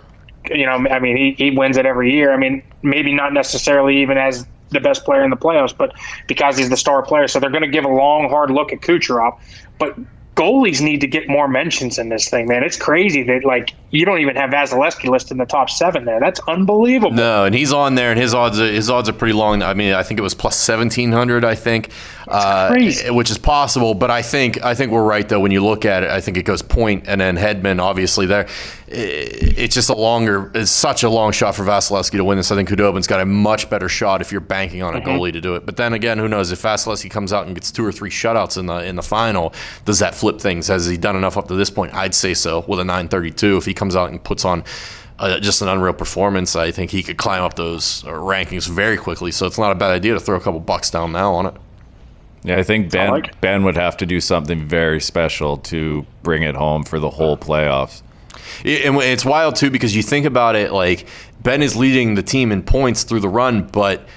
you 0.49 0.65
know, 0.65 0.73
I 0.89 0.99
mean, 0.99 1.15
he, 1.15 1.31
he 1.33 1.51
wins 1.51 1.77
it 1.77 1.85
every 1.85 2.11
year. 2.11 2.33
I 2.33 2.37
mean, 2.37 2.61
maybe 2.81 3.13
not 3.13 3.31
necessarily 3.33 4.01
even 4.01 4.17
as 4.17 4.45
the 4.71 4.79
best 4.79 5.05
player 5.05 5.23
in 5.23 5.29
the 5.29 5.37
playoffs, 5.37 5.75
but 5.77 5.93
because 6.27 6.57
he's 6.57 6.69
the 6.69 6.77
star 6.77 7.03
player, 7.03 7.27
so 7.27 7.39
they're 7.39 7.49
going 7.49 7.63
to 7.63 7.69
give 7.69 7.85
a 7.85 7.89
long, 7.89 8.29
hard 8.29 8.51
look 8.51 8.73
at 8.73 8.81
Kucherov. 8.81 9.39
But 9.77 9.97
goalies 10.35 10.81
need 10.81 11.01
to 11.01 11.07
get 11.07 11.27
more 11.27 11.47
mentions 11.47 11.97
in 11.97 12.09
this 12.09 12.29
thing, 12.29 12.47
man. 12.47 12.63
It's 12.63 12.77
crazy 12.77 13.21
that 13.23 13.43
like 13.43 13.73
you 13.91 14.05
don't 14.05 14.19
even 14.19 14.35
have 14.37 14.49
Vasilevskiy 14.49 15.09
listed 15.09 15.33
in 15.33 15.37
the 15.37 15.45
top 15.45 15.69
seven 15.69 16.05
there. 16.05 16.19
That's 16.19 16.39
unbelievable. 16.47 17.11
No, 17.11 17.43
and 17.43 17.53
he's 17.53 17.73
on 17.73 17.95
there, 17.95 18.11
and 18.11 18.19
his 18.19 18.33
odds 18.33 18.59
are, 18.59 18.71
his 18.71 18.89
odds 18.89 19.09
are 19.09 19.13
pretty 19.13 19.33
long. 19.33 19.61
I 19.61 19.73
mean, 19.73 19.93
I 19.93 20.03
think 20.03 20.19
it 20.19 20.23
was 20.23 20.33
plus 20.33 20.57
seventeen 20.57 21.11
hundred. 21.11 21.43
I 21.43 21.55
think, 21.55 21.91
uh, 22.27 22.73
which 23.09 23.29
is 23.29 23.37
possible. 23.37 23.93
But 23.93 24.09
I 24.09 24.21
think 24.21 24.63
I 24.63 24.73
think 24.73 24.91
we're 24.91 25.03
right 25.03 25.27
though. 25.27 25.39
When 25.39 25.51
you 25.51 25.63
look 25.63 25.85
at 25.85 26.03
it, 26.03 26.09
I 26.09 26.21
think 26.21 26.37
it 26.37 26.43
goes 26.43 26.61
Point 26.61 27.07
and 27.07 27.19
then 27.19 27.35
Hedman 27.37 27.81
Obviously, 27.81 28.25
there, 28.25 28.47
it's 28.93 29.73
just 29.73 29.89
a 29.89 29.95
longer, 29.95 30.51
it's 30.53 30.71
such 30.71 31.03
a 31.03 31.09
long 31.09 31.31
shot 31.31 31.55
for 31.55 31.63
Vasilevskiy 31.63 32.17
to 32.17 32.23
win 32.23 32.37
this. 32.37 32.51
I 32.51 32.55
think 32.55 32.69
Khudobin's 32.69 33.07
got 33.07 33.21
a 33.21 33.25
much 33.25 33.69
better 33.69 33.87
shot 33.87 34.21
if 34.21 34.31
you're 34.31 34.41
banking 34.41 34.83
on 34.83 34.95
a 34.95 34.99
mm-hmm. 34.99 35.09
goalie 35.09 35.33
to 35.33 35.41
do 35.41 35.55
it. 35.55 35.65
But 35.65 35.77
then 35.77 35.93
again, 35.93 36.17
who 36.17 36.27
knows 36.27 36.51
if 36.51 36.61
Vasilevskiy 36.61 37.09
comes 37.09 37.31
out 37.31 37.45
and 37.45 37.55
gets 37.55 37.71
two 37.71 37.85
or 37.85 37.91
three 37.91 38.09
shutouts 38.09 38.57
in 38.57 38.65
the 38.65 38.83
in 38.83 38.95
the 38.95 39.03
final, 39.03 39.53
does 39.85 39.99
that 39.99 40.13
flip 40.13 40.39
things? 40.39 40.67
Has 40.67 40.85
he 40.85 40.97
done 40.97 41.15
enough 41.15 41.37
up 41.37 41.47
to 41.47 41.55
this 41.55 41.69
point? 41.69 41.93
I'd 41.93 42.13
say 42.15 42.33
so 42.33 42.65
with 42.67 42.79
a 42.79 42.83
932. 42.83 43.57
If 43.57 43.65
he 43.65 43.73
comes 43.73 43.95
out 43.95 44.09
and 44.09 44.23
puts 44.23 44.45
on 44.45 44.63
uh, 45.19 45.39
just 45.39 45.61
an 45.61 45.67
unreal 45.67 45.93
performance, 45.93 46.55
I 46.55 46.71
think 46.71 46.91
he 46.91 47.03
could 47.03 47.17
climb 47.17 47.43
up 47.43 47.55
those 47.55 48.03
uh, 48.03 48.09
rankings 48.09 48.67
very 48.67 48.97
quickly. 48.97 49.31
So 49.31 49.45
it's 49.45 49.59
not 49.59 49.71
a 49.71 49.75
bad 49.75 49.91
idea 49.91 50.13
to 50.13 50.19
throw 50.19 50.35
a 50.35 50.41
couple 50.41 50.59
bucks 50.59 50.89
down 50.89 51.11
now 51.11 51.33
on 51.33 51.45
it. 51.45 51.53
Yeah, 52.43 52.57
I 52.57 52.63
think 52.63 52.91
Benn 52.91 53.11
like 53.11 53.39
Benn 53.39 53.63
would 53.65 53.75
have 53.75 53.97
to 53.97 54.05
do 54.05 54.19
something 54.19 54.67
very 54.67 54.99
special 54.99 55.57
to 55.57 56.05
bring 56.23 56.41
it 56.41 56.55
home 56.55 56.83
for 56.83 56.99
the 56.99 57.09
whole 57.09 57.37
playoffs. 57.37 58.01
And 58.65 58.97
it's 58.97 59.25
wild 59.25 59.55
too 59.55 59.69
because 59.69 59.95
you 59.95 60.03
think 60.03 60.25
about 60.25 60.55
it 60.55 60.71
like 60.71 61.07
Benn 61.41 61.61
is 61.61 61.75
leading 61.75 62.15
the 62.15 62.23
team 62.23 62.51
in 62.51 62.63
points 62.63 63.03
through 63.03 63.21
the 63.21 63.29
run, 63.29 63.67
but 63.67 64.07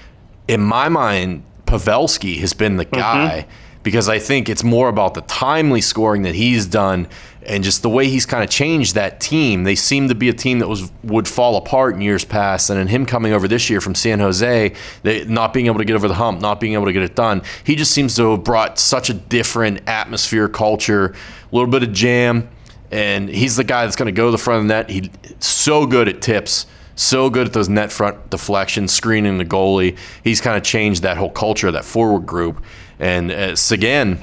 in 0.49 0.61
my 0.61 0.89
mind, 0.89 1.45
Pavelski 1.67 2.39
has 2.41 2.53
been 2.53 2.77
the 2.77 2.85
mm-hmm. 2.85 3.01
guy 3.01 3.47
mm-hmm. 3.49 3.81
because 3.83 4.09
I 4.09 4.19
think 4.19 4.49
it's 4.49 4.63
more 4.65 4.89
about 4.89 5.15
the 5.15 5.23
timely 5.23 5.81
scoring 5.81 6.23
that 6.23 6.35
he's 6.35 6.67
done 6.67 7.09
and 7.47 7.63
just 7.63 7.83
the 7.83 7.91
way 7.91 8.09
he's 8.09 8.27
kind 8.27 8.43
of 8.43 8.51
changed 8.51 8.95
that 8.95 9.21
team. 9.21 9.65
They 9.65 9.75
seem 9.75 10.09
to 10.09 10.15
be 10.15 10.29
a 10.29 10.33
team 10.33 10.59
that 10.61 10.69
was 10.69 10.91
would 11.03 11.29
fall 11.29 11.57
apart 11.57 11.95
in 11.95 12.01
years 12.01 12.25
past, 12.25 12.71
and 12.71 12.79
in 12.79 12.89
him 12.89 13.07
coming 13.07 13.33
over 13.33 13.47
this 13.49 13.69
year 13.69 13.81
from 13.81 13.95
San 13.95 14.21
Jose, 14.21 14.75
they, 15.03 15.25
not 15.25 15.53
being 15.53 15.67
able 15.67 15.79
to 15.79 15.85
get 15.85 15.97
over 15.97 16.09
the 16.09 16.15
hump, 16.15 16.41
not 16.41 16.61
being 16.61 16.73
able 16.75 16.87
to 16.87 16.93
get 16.93 17.03
it 17.03 17.15
done, 17.15 17.43
he 17.65 17.77
just 17.77 17.93
seems 17.93 18.17
to 18.17 18.33
have 18.33 18.45
brought 18.45 18.79
such 18.79 19.11
a 19.11 19.15
different 19.15 19.81
atmosphere, 19.87 20.49
culture, 20.49 21.07
a 21.09 21.55
little 21.55 21.71
bit 21.71 21.83
of 21.83 21.93
jam, 21.93 22.49
and 22.95 23.29
he's 23.29 23.57
the 23.57 23.65
guy 23.65 23.85
that's 23.85 23.97
going 23.97 24.07
to 24.07 24.13
go 24.13 24.27
to 24.27 24.31
the 24.31 24.39
front 24.39 24.63
of 24.63 24.69
the 24.69 24.75
net. 24.75 24.89
He's 24.89 25.09
so 25.41 25.85
good 25.85 26.09
at 26.09 26.23
tips. 26.23 26.67
So 26.95 27.29
good 27.29 27.49
at 27.49 27.53
those 27.53 27.69
net 27.69 27.91
front 27.91 28.31
deflections, 28.31 28.93
screening 28.93 29.37
the 29.37 29.45
goalie. 29.45 29.99
He's 30.23 30.41
kind 30.41 30.57
of 30.57 30.63
changed 30.63 31.03
that 31.03 31.17
whole 31.17 31.31
culture, 31.31 31.73
that 31.73 31.85
forward 31.85 32.25
group. 32.25 32.63
And 33.01 33.33
uh, 33.33 33.57
Seguin, 33.57 34.23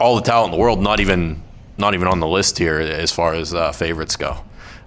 all 0.00 0.16
the 0.16 0.22
talent 0.22 0.52
in 0.52 0.58
the 0.58 0.60
world, 0.60 0.80
not 0.80 0.98
even 0.98 1.40
not 1.78 1.94
even 1.94 2.08
on 2.08 2.18
the 2.18 2.26
list 2.26 2.58
here 2.58 2.80
as 2.80 3.12
far 3.12 3.34
as 3.34 3.54
uh, 3.54 3.70
favorites 3.70 4.16
go. 4.16 4.38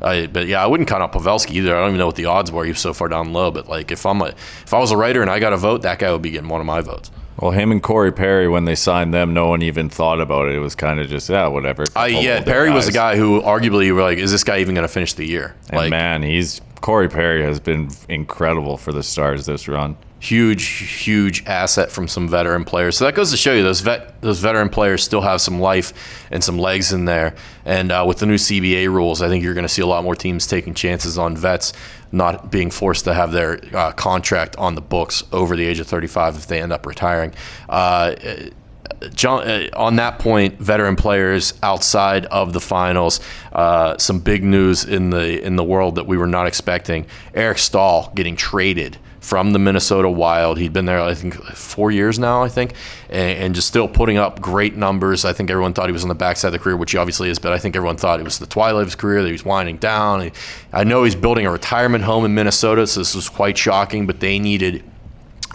Uh, 0.01 0.27
but 0.27 0.47
yeah, 0.47 0.61
I 0.61 0.67
wouldn't 0.67 0.89
count 0.89 1.01
out 1.01 1.13
Pavelski 1.13 1.51
either. 1.51 1.75
I 1.75 1.79
don't 1.79 1.91
even 1.91 1.99
know 1.99 2.07
what 2.07 2.17
the 2.17 2.25
odds 2.25 2.51
were. 2.51 2.65
He's 2.65 2.79
so 2.79 2.93
far 2.93 3.07
down 3.07 3.31
low. 3.31 3.51
But 3.51 3.69
like, 3.69 3.89
if 3.89 4.05
I'm 4.05 4.21
a, 4.21 4.27
if 4.27 4.73
I 4.73 4.79
was 4.79 4.91
a 4.91 4.97
writer 4.97 5.21
and 5.21 5.31
I 5.31 5.39
got 5.39 5.53
a 5.53 5.57
vote, 5.57 5.83
that 5.83 5.99
guy 5.99 6.11
would 6.11 6.21
be 6.21 6.31
getting 6.31 6.49
one 6.49 6.59
of 6.59 6.67
my 6.67 6.81
votes. 6.81 7.09
Well, 7.39 7.51
him 7.51 7.71
and 7.71 7.83
Corey 7.83 8.11
Perry, 8.11 8.47
when 8.47 8.65
they 8.65 8.75
signed 8.75 9.13
them, 9.13 9.33
no 9.33 9.47
one 9.47 9.61
even 9.61 9.89
thought 9.89 10.19
about 10.19 10.47
it. 10.47 10.55
It 10.55 10.59
was 10.59 10.73
kind 10.73 10.99
of 10.99 11.07
just 11.07 11.29
yeah, 11.29 11.47
whatever. 11.47 11.83
Uh, 11.95 12.05
yeah, 12.05 12.43
Perry 12.43 12.71
was 12.71 12.87
a 12.87 12.91
guy 12.91 13.15
who 13.15 13.41
arguably 13.41 13.85
you 13.85 13.95
were 13.95 14.01
like, 14.01 14.17
is 14.17 14.31
this 14.31 14.43
guy 14.43 14.59
even 14.59 14.73
going 14.73 14.87
to 14.87 14.93
finish 14.93 15.13
the 15.13 15.25
year? 15.25 15.55
And 15.69 15.77
like, 15.77 15.89
man, 15.91 16.23
he's 16.23 16.61
Corey 16.81 17.09
Perry 17.09 17.43
has 17.43 17.59
been 17.59 17.89
incredible 18.09 18.77
for 18.77 18.91
the 18.91 19.03
Stars 19.03 19.45
this 19.45 19.67
run 19.67 19.97
huge, 20.19 20.65
huge 21.03 21.45
asset 21.45 21.91
from 21.91 22.07
some 22.07 22.27
veteran 22.27 22.65
players. 22.65 22.97
So 22.97 23.05
that 23.05 23.13
goes 23.15 23.31
to 23.31 23.37
show 23.37 23.53
you 23.53 23.63
those 23.63 23.81
vet 23.81 24.19
those 24.21 24.39
veteran 24.39 24.69
players 24.69 25.03
still 25.03 25.21
have 25.21 25.41
some 25.41 25.59
life 25.59 26.25
and 26.31 26.43
some 26.43 26.57
legs 26.57 26.91
in 26.91 27.05
there. 27.05 27.35
And 27.65 27.91
uh, 27.91 28.03
with 28.07 28.19
the 28.19 28.25
new 28.25 28.35
CBA 28.35 28.87
rules, 28.87 29.21
I 29.21 29.27
think 29.27 29.43
you're 29.43 29.53
going 29.53 29.65
to 29.65 29.69
see 29.69 29.81
a 29.81 29.87
lot 29.87 30.03
more 30.03 30.15
teams 30.15 30.47
taking 30.47 30.73
chances 30.73 31.17
on 31.17 31.37
vets 31.37 31.73
not 32.11 32.51
being 32.51 32.71
forced 32.71 33.03
to 33.05 33.13
have 33.13 33.31
their 33.31 33.59
uh, 33.75 33.91
contract 33.91 34.55
on 34.55 34.75
the 34.75 34.81
books 34.81 35.23
over 35.31 35.55
the 35.55 35.65
age 35.65 35.79
of 35.79 35.87
35 35.87 36.37
if 36.37 36.47
they 36.47 36.61
end 36.61 36.71
up 36.71 36.85
retiring. 36.85 37.33
Uh, 37.67 38.15
John, 39.13 39.47
uh, 39.47 39.69
on 39.75 39.97
that 39.97 40.17
point, 40.17 40.59
veteran 40.59 40.95
players 40.95 41.53
outside 41.61 42.25
of 42.27 42.53
the 42.53 42.61
finals, 42.61 43.19
uh, 43.53 43.97
some 43.97 44.19
big 44.19 44.43
news 44.43 44.85
in 44.85 45.11
the 45.11 45.43
in 45.43 45.55
the 45.55 45.63
world 45.63 45.95
that 45.95 46.07
we 46.07 46.17
were 46.17 46.27
not 46.27 46.47
expecting. 46.47 47.05
Eric 47.35 47.59
Staal 47.59 48.11
getting 48.15 48.35
traded 48.35 48.97
from 49.27 49.51
the 49.51 49.59
Minnesota 49.59 50.09
Wild. 50.09 50.57
He'd 50.57 50.71
been 50.71 50.85
there, 50.85 51.01
I 51.01 51.13
think, 51.13 51.35
four 51.47 51.91
years 51.91 52.17
now, 52.17 52.43
I 52.43 52.47
think, 52.47 52.71
and, 53.09 53.37
and, 53.37 53.55
just 53.55 53.67
still 53.67 53.89
putting 53.89 54.17
up 54.17 54.39
great 54.39 54.77
numbers. 54.77 55.25
I 55.25 55.33
think 55.33 55.51
everyone 55.51 55.73
thought 55.73 55.87
he 55.87 55.91
was 55.91 56.03
on 56.03 56.07
the 56.07 56.15
backside 56.15 56.47
of 56.47 56.53
the 56.53 56.59
career, 56.59 56.77
which 56.77 56.91
he 56.91 56.97
obviously 56.97 57.29
is, 57.29 57.37
but 57.37 57.51
I 57.51 57.59
think 57.59 57.75
everyone 57.75 57.97
thought 57.97 58.21
it 58.21 58.23
was 58.23 58.39
the 58.39 58.45
twilight 58.45 58.83
of 58.83 58.87
his 58.87 58.95
career, 58.95 59.21
that 59.21 59.27
he 59.27 59.33
was 59.33 59.43
winding 59.43 59.79
down. 59.79 60.31
I 60.71 60.85
know 60.85 61.03
he's 61.03 61.13
building 61.13 61.45
a 61.45 61.51
retirement 61.51 62.05
home 62.05 62.23
in 62.23 62.35
Minnesota, 62.35 62.87
so 62.87 63.01
this 63.01 63.15
was 63.15 63.27
quite 63.27 63.57
shocking, 63.57 64.07
but 64.07 64.21
they 64.21 64.39
needed 64.39 64.81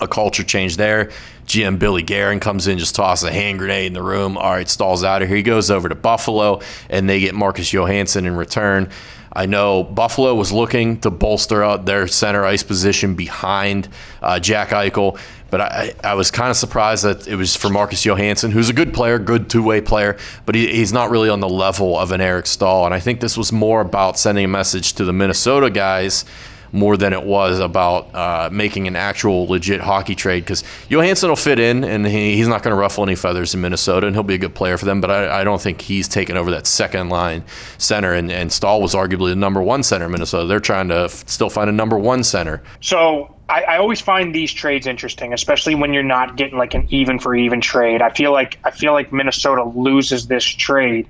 a 0.03 0.07
culture 0.07 0.45
change 0.45 0.77
there. 0.77 1.11
GM 1.47 1.79
Billy 1.79 2.03
Guerin 2.03 2.41
comes 2.41 2.67
in, 2.67 2.79
just 2.79 2.95
tosses 2.95 3.27
a 3.27 3.33
hand 3.33 3.59
grenade 3.59 3.87
in 3.87 3.93
the 3.95 4.03
room. 4.03 4.37
All 4.37 4.51
right, 4.51 4.69
Staal's 4.69 5.03
out 5.03 5.23
of 5.23 5.29
here. 5.29 5.39
He 5.39 5.43
goes 5.43 5.71
over 5.71 5.89
to 5.89 5.95
Buffalo, 5.95 6.61
and 6.91 7.09
they 7.09 7.21
get 7.21 7.35
Marcus 7.35 7.73
Johansson 7.73 8.27
in 8.27 8.37
return. 8.37 8.91
I 9.35 9.47
know 9.47 9.83
Buffalo 9.83 10.35
was 10.35 10.53
looking 10.53 11.01
to 11.01 11.11
bolster 11.11 11.63
out 11.63 11.87
their 11.87 12.07
center 12.07 12.45
ice 12.45 12.63
position 12.63 13.15
behind 13.15 13.89
uh, 14.21 14.39
Jack 14.39 14.71
Eichel, 14.71 15.19
but 15.51 15.61
I, 15.61 15.95
I 16.05 16.15
was 16.15 16.31
kind 16.31 16.51
of 16.51 16.57
surprised 16.57 17.05
that 17.05 17.27
it 17.27 17.37
was 17.37 17.57
for 17.57 17.71
Marcus 17.71 18.05
Johansson, 18.05 18.51
who's 18.51 18.69
a 18.69 18.75
good 18.75 18.93
player, 18.93 19.19
good 19.19 19.49
two 19.49 19.63
way 19.63 19.81
player, 19.81 20.19
but 20.45 20.55
he, 20.55 20.69
he's 20.69 20.93
not 20.93 21.11
really 21.11 21.31
on 21.31 21.41
the 21.41 21.49
level 21.49 21.99
of 21.99 22.13
an 22.13 22.21
Eric 22.21 22.47
Staal. 22.47 22.85
And 22.85 22.95
I 22.95 23.01
think 23.01 23.21
this 23.21 23.37
was 23.37 23.53
more 23.53 23.81
about 23.81 24.19
sending 24.19 24.45
a 24.45 24.49
message 24.49 24.93
to 24.95 25.05
the 25.05 25.13
Minnesota 25.13 25.71
guys 25.71 26.25
more 26.73 26.97
than 26.97 27.13
it 27.13 27.23
was 27.23 27.59
about 27.59 28.15
uh, 28.15 28.49
making 28.51 28.89
an 28.89 28.97
actual 28.97 29.47
legit 29.47 29.81
hockey 29.81 30.15
trade 30.15 30.41
because 30.41 30.65
Johansson 30.89 31.29
will 31.29 31.37
fit 31.37 31.59
in 31.59 31.85
and 31.85 32.07
he, 32.07 32.37
he's 32.37 32.49
not 32.49 32.63
going 32.63 32.75
to 32.75 32.81
ruffle 32.81 33.05
any 33.05 33.15
feathers 33.15 33.55
in 33.55 33.61
Minnesota 33.61 34.07
and 34.07 34.17
he'll 34.17 34.23
be 34.23 34.35
a 34.35 34.39
good 34.39 34.55
player 34.55 34.79
for 34.79 34.87
them. 34.87 35.01
But 35.01 35.11
I, 35.11 35.41
I 35.41 35.45
don't 35.45 35.61
think 35.61 35.83
he's 35.83 36.09
taken 36.09 36.37
over 36.37 36.51
that 36.53 36.67
second 36.67 37.11
line 37.11 37.45
center. 37.79 38.15
And, 38.15 38.33
and 38.33 38.51
Staal 38.51 38.81
was 38.81 38.95
arguably 38.95 39.31
the 39.31 39.37
number 39.37 39.63
one 39.63 39.83
center 39.83 40.07
in 40.07 40.13
Minnesota. 40.13 40.47
They're 40.47 40.61
trying 40.61 40.89
to 40.89 41.05
f- 41.05 41.29
still 41.29 41.51
find 41.51 41.69
a 41.69 41.73
number 41.73 41.99
one 41.99 42.25
center. 42.25 42.63
So 42.81 43.37
I, 43.49 43.63
I, 43.63 43.77
always 43.77 44.01
find 44.01 44.35
these 44.35 44.53
trades 44.53 44.87
interesting, 44.87 45.35
especially 45.35 45.75
when 45.75 45.93
you're 45.93 46.03
not 46.03 46.37
getting 46.37 46.57
like 46.57 46.73
an 46.73 46.87
even 46.89 47.19
for 47.19 47.35
even 47.35 47.61
trade. 47.61 48.01
I 48.01 48.09
feel 48.11 48.33
like 48.33 48.59
I 48.65 48.71
feel 48.71 48.95
like 48.95 49.13
Minnesota 49.13 49.65
loses 49.65 50.27
this 50.27 50.45
trade, 50.45 51.07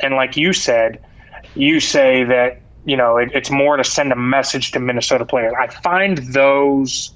and 0.00 0.14
like 0.14 0.36
you 0.36 0.54
said, 0.54 1.04
you 1.54 1.80
say 1.80 2.24
that 2.24 2.62
you 2.84 2.96
know, 2.96 3.16
it, 3.16 3.30
it's 3.32 3.50
more 3.50 3.76
to 3.76 3.84
send 3.84 4.12
a 4.12 4.16
message 4.16 4.72
to 4.72 4.80
Minnesota 4.80 5.24
players. 5.24 5.54
I 5.58 5.68
find 5.68 6.18
those 6.18 7.12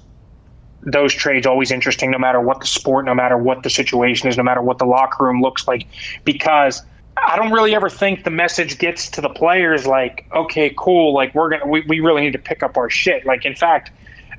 those 0.83 1.13
trades 1.13 1.45
always 1.45 1.71
interesting, 1.71 2.11
no 2.11 2.17
matter 2.17 2.39
what 2.39 2.61
the 2.61 2.67
sport, 2.67 3.03
no 3.05 3.13
matter 3.13 3.37
what 3.37 3.63
the 3.63 3.69
situation 3.69 4.29
is, 4.29 4.37
no 4.37 4.43
matter 4.43 4.61
what 4.61 4.77
the 4.77 4.85
locker 4.85 5.25
room 5.25 5.41
looks 5.41 5.67
like, 5.67 5.85
because 6.23 6.81
I 7.25 7.35
don't 7.35 7.51
really 7.51 7.75
ever 7.75 7.89
think 7.89 8.23
the 8.23 8.29
message 8.29 8.77
gets 8.77 9.09
to 9.09 9.21
the 9.21 9.29
players 9.29 9.85
like, 9.85 10.25
okay, 10.33 10.73
cool, 10.77 11.13
like 11.13 11.33
we're 11.35 11.49
gonna 11.49 11.67
we, 11.67 11.81
we 11.87 11.99
really 11.99 12.21
need 12.21 12.33
to 12.33 12.39
pick 12.39 12.63
up 12.63 12.77
our 12.77 12.89
shit. 12.89 13.25
Like 13.25 13.43
in 13.43 13.55
fact, 13.55 13.91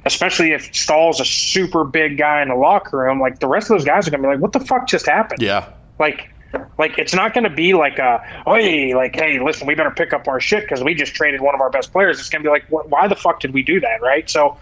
especially 0.06 0.52
if 0.52 0.74
Staal's 0.74 1.20
a 1.20 1.24
super 1.24 1.84
big 1.84 2.16
guy 2.16 2.40
in 2.40 2.48
the 2.48 2.54
locker 2.54 2.98
room, 2.98 3.20
like 3.20 3.40
the 3.40 3.48
rest 3.48 3.70
of 3.70 3.76
those 3.76 3.84
guys 3.84 4.06
are 4.06 4.10
gonna 4.10 4.22
be 4.22 4.28
like, 4.28 4.40
what 4.40 4.52
the 4.52 4.60
fuck 4.60 4.86
just 4.86 5.06
happened? 5.06 5.42
Yeah. 5.42 5.68
Like 5.98 6.32
like 6.78 6.98
it's 6.98 7.14
not 7.14 7.34
going 7.34 7.44
to 7.44 7.50
be 7.50 7.74
like 7.74 7.98
a 7.98 8.18
hey 8.46 8.94
like 8.94 9.14
hey 9.14 9.38
listen 9.40 9.66
we 9.66 9.74
better 9.74 9.90
pick 9.90 10.12
up 10.12 10.26
our 10.28 10.40
shit 10.40 10.62
because 10.62 10.82
we 10.82 10.94
just 10.94 11.14
traded 11.14 11.40
one 11.40 11.54
of 11.54 11.60
our 11.60 11.70
best 11.70 11.92
players. 11.92 12.18
It's 12.18 12.28
going 12.28 12.42
to 12.42 12.48
be 12.48 12.50
like 12.50 12.64
why 12.68 13.08
the 13.08 13.16
fuck 13.16 13.40
did 13.40 13.52
we 13.52 13.62
do 13.62 13.80
that 13.80 14.00
right? 14.00 14.28
So 14.28 14.56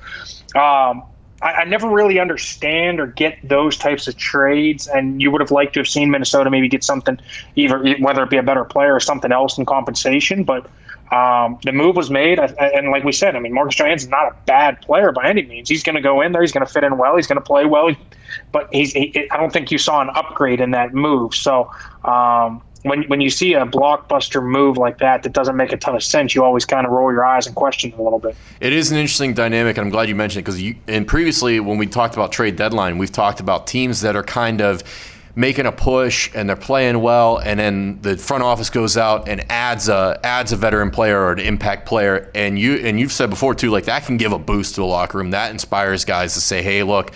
um, 0.55 1.03
I, 1.43 1.53
I, 1.53 1.65
never 1.65 1.89
really 1.89 2.19
understand 2.19 2.99
or 2.99 3.09
get 3.09 3.39
those 3.45 3.77
types 3.77 4.09
of 4.09 4.17
trades. 4.17 4.87
And 4.87 5.21
you 5.21 5.31
would 5.31 5.41
have 5.41 5.51
liked 5.51 5.75
to 5.75 5.81
have 5.81 5.89
seen 5.89 6.11
Minnesota 6.11 6.51
maybe 6.51 6.69
get 6.69 6.83
something 6.83 7.19
either 7.57 7.97
whether 8.01 8.23
it 8.23 8.31
be 8.31 8.39
a 8.39 8.43
better 8.43 8.65
player 8.65 8.95
or 8.95 9.01
something 9.01 9.33
else 9.33 9.59
in 9.59 9.67
compensation, 9.67 10.45
but. 10.45 10.69
Um, 11.13 11.61
the 11.63 11.71
move 11.71 11.95
was 11.95 12.11
made, 12.11 12.41
and 12.41 12.91
like 12.91 13.05
we 13.05 13.13
said, 13.13 13.37
I 13.37 13.39
mean, 13.39 13.53
Marcus 13.53 13.77
Johansson's 13.77 14.11
not 14.11 14.27
a 14.27 14.35
bad 14.45 14.83
player 14.83 15.13
by 15.13 15.29
any 15.29 15.43
means. 15.43 15.69
He's 15.69 15.85
going 15.85 15.95
to 15.95 16.03
go 16.03 16.21
in 16.21 16.33
there. 16.33 16.43
He's 16.43 16.51
going 16.51 16.67
to 16.67 16.73
fit 16.73 16.83
in 16.83 16.99
well. 16.99 17.15
He's 17.15 17.29
going 17.29 17.39
to 17.39 17.45
play 17.45 17.65
well 17.65 17.95
but 18.53 18.69
he's 18.73 18.93
he, 18.93 19.29
I 19.31 19.37
don't 19.37 19.53
think 19.53 19.71
you 19.71 19.79
saw 19.79 20.01
an 20.01 20.11
upgrade 20.11 20.61
in 20.61 20.71
that 20.73 20.95
move. 20.95 21.35
So 21.35 21.71
um, 22.05 22.63
when 22.83 23.03
when 23.05 23.21
you 23.21 23.31
see 23.31 23.55
a 23.55 23.67
blockbuster 23.67 24.43
move 24.43 24.77
like 24.77 24.99
that 24.99 25.23
that 25.25 25.33
doesn't 25.33 25.57
make 25.57 25.73
a 25.73 25.77
ton 25.77 25.97
of 25.97 26.03
sense, 26.03 26.35
you 26.35 26.45
always 26.45 26.65
kind 26.65 26.87
of 26.87 26.93
roll 26.93 27.13
your 27.13 27.25
eyes 27.25 27.47
and 27.47 27.55
question 27.55 27.93
it 27.93 27.99
a 27.99 28.03
little 28.03 28.19
bit. 28.19 28.37
It 28.61 28.73
is 28.73 28.93
an 28.93 28.99
interesting 28.99 29.35
dynamic, 29.35 29.77
and 29.77 29.85
I'm 29.87 29.91
glad 29.91 30.09
you 30.09 30.15
mentioned 30.15 30.41
it 30.41 30.45
because 30.45 30.63
you 30.63 30.77
and 30.87 31.07
previously 31.07 31.61
when 31.61 31.79
we 31.79 31.87
talked 31.87 32.15
about 32.15 32.33
trade 32.33 32.57
deadline, 32.57 32.99
we've 32.99 33.13
talked 33.13 33.41
about 33.41 33.67
teams 33.67 34.01
that 34.03 34.17
are 34.17 34.23
kind 34.23 34.61
of 34.61 34.83
making 35.39 35.67
a 35.67 35.73
push 35.73 36.31
and 36.35 36.49
they're 36.49 36.57
playing 36.57 37.01
well, 37.03 37.39
and 37.39 37.61
then 37.61 38.01
the 38.01 38.17
front 38.17 38.43
office 38.43 38.71
goes 38.71 38.97
out 38.97 39.29
and 39.29 39.45
adds 39.51 39.89
a 39.89 40.19
adds 40.25 40.53
a 40.53 40.57
veteran 40.57 40.91
player 40.91 41.21
or 41.21 41.33
an 41.33 41.41
impact 41.41 41.87
player, 41.87 42.31
and 42.35 42.59
you 42.59 42.77
and 42.77 42.99
you've 42.99 43.13
said 43.13 43.31
before 43.31 43.55
too, 43.55 43.71
like 43.71 43.85
that 43.85 44.05
can 44.05 44.17
give 44.17 44.33
a 44.33 44.39
boost 44.39 44.75
to 44.77 44.83
a 44.83 44.87
locker 44.87 45.19
room. 45.19 45.31
That 45.31 45.51
inspires 45.51 46.05
guys 46.05 46.35
to 46.35 46.41
say, 46.41 46.63
"Hey, 46.63 46.83
look." 46.83 47.13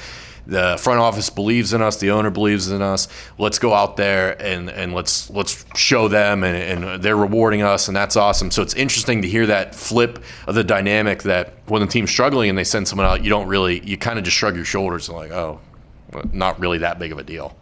The 0.46 0.76
front 0.80 1.00
office 1.00 1.30
believes 1.30 1.72
in 1.72 1.82
us. 1.82 1.96
The 1.96 2.10
owner 2.10 2.30
believes 2.30 2.70
in 2.70 2.82
us. 2.82 3.08
Let's 3.38 3.58
go 3.58 3.72
out 3.72 3.96
there 3.96 4.40
and, 4.42 4.70
and 4.70 4.94
let's 4.94 5.30
let's 5.30 5.64
show 5.74 6.08
them, 6.08 6.44
and, 6.44 6.84
and 6.84 7.02
they're 7.02 7.16
rewarding 7.16 7.62
us, 7.62 7.88
and 7.88 7.96
that's 7.96 8.16
awesome. 8.16 8.50
So 8.50 8.62
it's 8.62 8.74
interesting 8.74 9.22
to 9.22 9.28
hear 9.28 9.46
that 9.46 9.74
flip 9.74 10.22
of 10.46 10.54
the 10.54 10.64
dynamic 10.64 11.22
that 11.24 11.54
when 11.66 11.82
the 11.82 11.88
team's 11.88 12.10
struggling 12.10 12.48
and 12.48 12.58
they 12.58 12.64
send 12.64 12.88
someone 12.88 13.06
out, 13.06 13.22
you 13.22 13.30
don't 13.30 13.46
really, 13.46 13.80
you 13.86 13.96
kind 13.96 14.18
of 14.18 14.24
just 14.24 14.36
shrug 14.36 14.56
your 14.56 14.64
shoulders 14.64 15.08
and 15.08 15.16
like, 15.16 15.30
oh, 15.30 15.60
not 16.32 16.58
really 16.58 16.78
that 16.78 16.98
big 16.98 17.12
of 17.12 17.18
a 17.18 17.22
deal. 17.22 17.56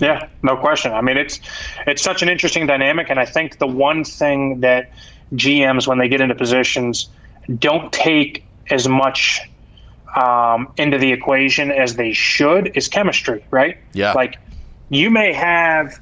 Yeah, 0.00 0.28
no 0.42 0.56
question. 0.56 0.92
I 0.92 1.00
mean, 1.00 1.16
it's 1.16 1.40
it's 1.86 2.02
such 2.02 2.22
an 2.22 2.28
interesting 2.28 2.66
dynamic, 2.66 3.10
and 3.10 3.20
I 3.20 3.24
think 3.24 3.58
the 3.58 3.66
one 3.66 4.04
thing 4.04 4.60
that 4.60 4.90
GMs, 5.34 5.86
when 5.86 5.98
they 5.98 6.08
get 6.08 6.20
into 6.20 6.34
positions, 6.34 7.08
don't 7.58 7.92
take 7.92 8.44
as 8.70 8.88
much 8.88 9.40
um, 10.16 10.72
into 10.76 10.98
the 10.98 11.12
equation 11.12 11.70
as 11.70 11.96
they 11.96 12.12
should 12.12 12.76
is 12.76 12.88
chemistry, 12.88 13.44
right? 13.50 13.78
Yeah. 13.92 14.12
Like 14.12 14.38
you 14.88 15.10
may 15.10 15.32
have. 15.32 16.00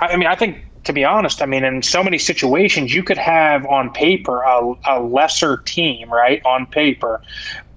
I 0.00 0.16
mean, 0.16 0.26
I 0.26 0.34
think 0.34 0.64
to 0.84 0.92
be 0.92 1.04
honest, 1.04 1.40
I 1.42 1.46
mean, 1.46 1.62
in 1.62 1.82
so 1.82 2.02
many 2.02 2.18
situations, 2.18 2.92
you 2.92 3.04
could 3.04 3.18
have 3.18 3.64
on 3.66 3.90
paper 3.92 4.42
a, 4.42 4.74
a 4.84 5.00
lesser 5.00 5.58
team, 5.58 6.12
right? 6.12 6.42
On 6.44 6.66
paper, 6.66 7.22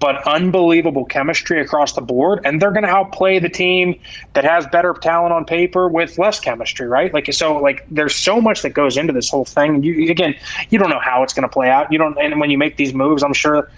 but 0.00 0.26
unbelievable 0.26 1.04
chemistry 1.04 1.60
across 1.60 1.92
the 1.92 2.00
board, 2.00 2.40
and 2.44 2.60
they're 2.60 2.72
going 2.72 2.82
to 2.82 2.90
outplay 2.90 3.38
the 3.38 3.48
team 3.48 3.98
that 4.32 4.44
has 4.44 4.66
better 4.66 4.92
talent 4.92 5.32
on 5.32 5.44
paper 5.44 5.88
with 5.88 6.18
less 6.18 6.40
chemistry, 6.40 6.88
right? 6.88 7.14
Like 7.14 7.32
so, 7.32 7.56
like 7.58 7.86
there's 7.90 8.14
so 8.14 8.40
much 8.40 8.62
that 8.62 8.70
goes 8.70 8.96
into 8.96 9.12
this 9.12 9.30
whole 9.30 9.44
thing. 9.44 9.84
You 9.84 10.10
again, 10.10 10.34
you 10.70 10.78
don't 10.78 10.90
know 10.90 11.00
how 11.00 11.22
it's 11.22 11.32
going 11.32 11.48
to 11.48 11.52
play 11.52 11.70
out. 11.70 11.92
You 11.92 11.98
don't, 11.98 12.18
and 12.18 12.40
when 12.40 12.50
you 12.50 12.58
make 12.58 12.76
these 12.76 12.92
moves, 12.92 13.22
I'm 13.22 13.34
sure 13.34 13.70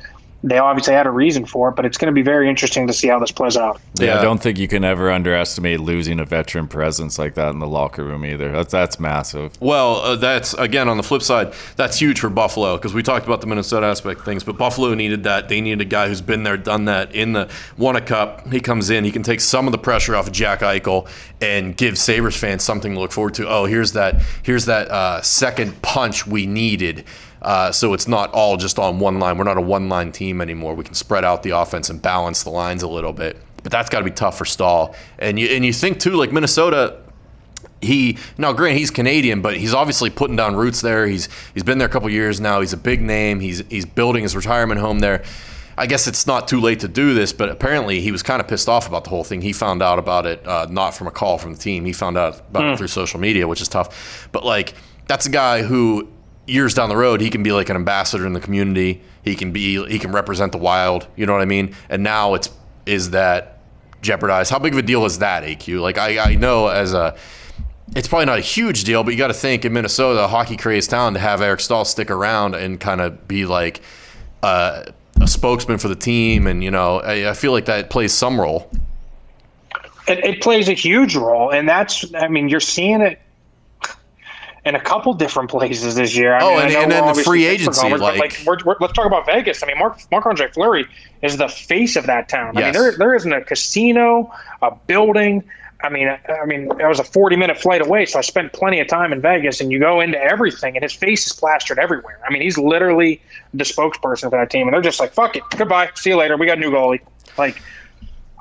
they 0.44 0.58
obviously 0.58 0.94
had 0.94 1.06
a 1.06 1.10
reason 1.10 1.44
for 1.44 1.68
it, 1.68 1.76
but 1.76 1.84
it's 1.84 1.98
going 1.98 2.06
to 2.06 2.14
be 2.14 2.22
very 2.22 2.48
interesting 2.48 2.86
to 2.86 2.92
see 2.92 3.08
how 3.08 3.18
this 3.18 3.32
plays 3.32 3.56
out. 3.56 3.80
Yeah, 3.94 4.20
I 4.20 4.22
don't 4.22 4.40
think 4.40 4.56
you 4.56 4.68
can 4.68 4.84
ever 4.84 5.10
underestimate 5.10 5.80
losing 5.80 6.20
a 6.20 6.24
veteran 6.24 6.68
presence 6.68 7.18
like 7.18 7.34
that 7.34 7.50
in 7.50 7.58
the 7.58 7.66
locker 7.66 8.04
room 8.04 8.24
either. 8.24 8.52
That's 8.52 8.70
that's 8.70 9.00
massive. 9.00 9.60
Well, 9.60 9.96
uh, 9.96 10.16
that's 10.16 10.54
again 10.54 10.88
on 10.88 10.96
the 10.96 11.02
flip 11.02 11.22
side, 11.22 11.54
that's 11.74 11.98
huge 11.98 12.20
for 12.20 12.30
Buffalo 12.30 12.76
because 12.76 12.94
we 12.94 13.02
talked 13.02 13.26
about 13.26 13.40
the 13.40 13.48
Minnesota 13.48 13.86
aspect 13.86 14.20
of 14.20 14.24
things, 14.24 14.44
but 14.44 14.56
Buffalo 14.56 14.94
needed 14.94 15.24
that. 15.24 15.48
They 15.48 15.60
needed 15.60 15.80
a 15.80 15.84
guy 15.84 16.06
who's 16.06 16.20
been 16.20 16.44
there, 16.44 16.56
done 16.56 16.84
that 16.84 17.12
in 17.14 17.32
the 17.32 17.50
won 17.76 17.96
a 17.96 18.00
cup. 18.00 18.50
He 18.52 18.60
comes 18.60 18.90
in, 18.90 19.04
he 19.04 19.10
can 19.10 19.24
take 19.24 19.40
some 19.40 19.66
of 19.66 19.72
the 19.72 19.78
pressure 19.78 20.14
off 20.14 20.28
of 20.28 20.32
Jack 20.32 20.60
Eichel 20.60 21.08
and 21.40 21.76
give 21.76 21.98
Sabres 21.98 22.36
fans 22.36 22.62
something 22.62 22.94
to 22.94 23.00
look 23.00 23.10
forward 23.10 23.34
to. 23.34 23.48
Oh, 23.48 23.64
here's 23.64 23.92
that 23.92 24.22
here's 24.44 24.66
that 24.66 24.88
uh, 24.88 25.20
second 25.22 25.82
punch 25.82 26.28
we 26.28 26.46
needed. 26.46 27.04
Uh, 27.40 27.70
so 27.72 27.94
it's 27.94 28.08
not 28.08 28.32
all 28.32 28.56
just 28.56 28.78
on 28.78 28.98
one 28.98 29.18
line. 29.18 29.38
We're 29.38 29.44
not 29.44 29.58
a 29.58 29.62
one 29.62 29.88
line 29.88 30.12
team 30.12 30.40
anymore. 30.40 30.74
We 30.74 30.84
can 30.84 30.94
spread 30.94 31.24
out 31.24 31.42
the 31.42 31.50
offense 31.50 31.90
and 31.90 32.00
balance 32.00 32.42
the 32.42 32.50
lines 32.50 32.82
a 32.82 32.88
little 32.88 33.12
bit. 33.12 33.36
But 33.62 33.72
that's 33.72 33.90
got 33.90 34.00
to 34.00 34.04
be 34.04 34.10
tough 34.10 34.38
for 34.38 34.44
Staal. 34.44 34.94
And 35.18 35.38
you 35.38 35.48
and 35.48 35.64
you 35.64 35.72
think 35.72 36.00
too, 36.00 36.12
like 36.12 36.32
Minnesota. 36.32 37.00
He 37.80 38.18
now, 38.36 38.52
grant 38.52 38.76
he's 38.76 38.90
Canadian, 38.90 39.40
but 39.40 39.56
he's 39.56 39.72
obviously 39.72 40.10
putting 40.10 40.34
down 40.34 40.56
roots 40.56 40.80
there. 40.80 41.06
He's 41.06 41.28
he's 41.54 41.62
been 41.62 41.78
there 41.78 41.86
a 41.86 41.90
couple 41.90 42.10
years 42.10 42.40
now. 42.40 42.60
He's 42.60 42.72
a 42.72 42.76
big 42.76 43.00
name. 43.00 43.38
He's 43.38 43.62
he's 43.68 43.86
building 43.86 44.24
his 44.24 44.34
retirement 44.34 44.80
home 44.80 44.98
there. 44.98 45.22
I 45.76 45.86
guess 45.86 46.08
it's 46.08 46.26
not 46.26 46.48
too 46.48 46.60
late 46.60 46.80
to 46.80 46.88
do 46.88 47.14
this, 47.14 47.32
but 47.32 47.48
apparently 47.50 48.00
he 48.00 48.10
was 48.10 48.24
kind 48.24 48.40
of 48.40 48.48
pissed 48.48 48.68
off 48.68 48.88
about 48.88 49.04
the 49.04 49.10
whole 49.10 49.22
thing. 49.22 49.42
He 49.42 49.52
found 49.52 49.80
out 49.80 50.00
about 50.00 50.26
it 50.26 50.44
uh, 50.44 50.66
not 50.68 50.90
from 50.92 51.06
a 51.06 51.12
call 51.12 51.38
from 51.38 51.52
the 51.52 51.58
team. 51.58 51.84
He 51.84 51.92
found 51.92 52.18
out 52.18 52.40
about 52.40 52.64
mm. 52.64 52.72
it 52.72 52.78
through 52.78 52.88
social 52.88 53.20
media, 53.20 53.46
which 53.46 53.60
is 53.60 53.68
tough. 53.68 54.28
But 54.32 54.44
like 54.44 54.74
that's 55.06 55.26
a 55.26 55.30
guy 55.30 55.62
who 55.62 56.08
years 56.48 56.74
down 56.74 56.88
the 56.88 56.96
road, 56.96 57.20
he 57.20 57.30
can 57.30 57.42
be 57.42 57.52
like 57.52 57.68
an 57.68 57.76
ambassador 57.76 58.26
in 58.26 58.32
the 58.32 58.40
community. 58.40 59.02
He 59.22 59.34
can 59.34 59.52
be 59.52 59.84
he 59.86 59.98
can 59.98 60.12
represent 60.12 60.52
the 60.52 60.58
wild. 60.58 61.06
You 61.16 61.26
know 61.26 61.32
what 61.32 61.42
I 61.42 61.46
mean? 61.46 61.74
And 61.88 62.02
now 62.02 62.34
it's 62.34 62.50
is 62.86 63.10
that 63.10 63.58
jeopardized? 64.00 64.50
How 64.50 64.58
big 64.58 64.72
of 64.72 64.78
a 64.78 64.82
deal 64.82 65.04
is 65.04 65.18
that, 65.18 65.42
AQ? 65.44 65.80
Like 65.80 65.98
I, 65.98 66.32
I 66.32 66.34
know 66.34 66.68
as 66.68 66.94
a 66.94 67.16
it's 67.96 68.08
probably 68.08 68.26
not 68.26 68.38
a 68.38 68.42
huge 68.42 68.84
deal, 68.84 69.02
but 69.02 69.12
you 69.12 69.18
got 69.18 69.28
to 69.28 69.34
think 69.34 69.64
in 69.64 69.72
Minnesota, 69.72 70.24
a 70.24 70.28
hockey 70.28 70.56
crazed 70.56 70.90
town, 70.90 71.14
to 71.14 71.20
have 71.20 71.40
Eric 71.40 71.60
Staal 71.60 71.84
stick 71.84 72.10
around 72.10 72.54
and 72.54 72.78
kind 72.78 73.00
of 73.00 73.26
be 73.26 73.46
like 73.46 73.80
uh, 74.42 74.84
a 75.20 75.26
spokesman 75.26 75.78
for 75.78 75.88
the 75.88 75.96
team, 75.96 76.46
and 76.46 76.62
you 76.62 76.70
know, 76.70 77.00
I, 77.00 77.30
I 77.30 77.34
feel 77.34 77.52
like 77.52 77.64
that 77.66 77.90
plays 77.90 78.12
some 78.12 78.40
role. 78.40 78.70
It, 80.06 80.24
it, 80.24 80.42
plays 80.42 80.68
a 80.68 80.74
huge 80.74 81.16
role, 81.16 81.50
and 81.50 81.68
that's 81.68 82.04
I 82.14 82.28
mean, 82.28 82.48
you're 82.48 82.60
seeing 82.60 83.00
it 83.00 83.20
in 84.64 84.74
a 84.74 84.80
couple 84.80 85.14
different 85.14 85.50
places 85.50 85.94
this 85.94 86.16
year. 86.16 86.34
I 86.34 86.42
oh, 86.42 86.56
mean, 86.56 86.66
and, 86.66 86.74
and 86.74 86.92
then 86.92 87.14
the 87.14 87.22
free 87.22 87.46
agency, 87.46 87.80
homers, 87.80 88.00
like, 88.00 88.18
like 88.18 88.42
we're, 88.44 88.58
we're, 88.64 88.76
let's 88.80 88.92
talk 88.92 89.06
about 89.06 89.26
Vegas. 89.26 89.62
I 89.62 89.66
mean, 89.66 89.78
Mark 89.78 89.98
Marc 90.10 90.26
Andre 90.26 90.48
Fleury 90.48 90.86
is 91.22 91.36
the 91.36 91.48
face 91.48 91.96
of 91.96 92.06
that 92.06 92.28
town. 92.28 92.54
Yes. 92.54 92.62
I 92.62 92.64
mean, 92.64 92.72
there 92.72 92.92
there 92.98 93.14
isn't 93.14 93.32
a 93.32 93.42
casino, 93.42 94.32
a 94.62 94.74
building. 94.74 95.44
I 95.82 95.90
mean, 95.90 96.08
I 96.08 96.44
mean, 96.44 96.68
it 96.80 96.88
was 96.88 96.98
a 96.98 97.04
40 97.04 97.36
minute 97.36 97.56
flight 97.56 97.80
away, 97.80 98.04
so 98.04 98.18
I 98.18 98.22
spent 98.22 98.52
plenty 98.52 98.80
of 98.80 98.88
time 98.88 99.12
in 99.12 99.20
Vegas. 99.20 99.60
And 99.60 99.70
you 99.70 99.78
go 99.78 100.00
into 100.00 100.18
everything, 100.18 100.76
and 100.76 100.82
his 100.82 100.92
face 100.92 101.26
is 101.26 101.32
plastered 101.32 101.78
everywhere. 101.78 102.18
I 102.26 102.32
mean, 102.32 102.42
he's 102.42 102.58
literally 102.58 103.22
the 103.54 103.64
spokesperson 103.64 104.22
for 104.22 104.30
that 104.30 104.50
team, 104.50 104.66
and 104.66 104.74
they're 104.74 104.82
just 104.82 104.98
like, 104.98 105.12
"Fuck 105.12 105.36
it, 105.36 105.44
goodbye, 105.50 105.90
see 105.94 106.10
you 106.10 106.16
later. 106.16 106.36
We 106.36 106.46
got 106.46 106.58
a 106.58 106.60
new 106.60 106.72
goalie." 106.72 107.00
Like, 107.36 107.62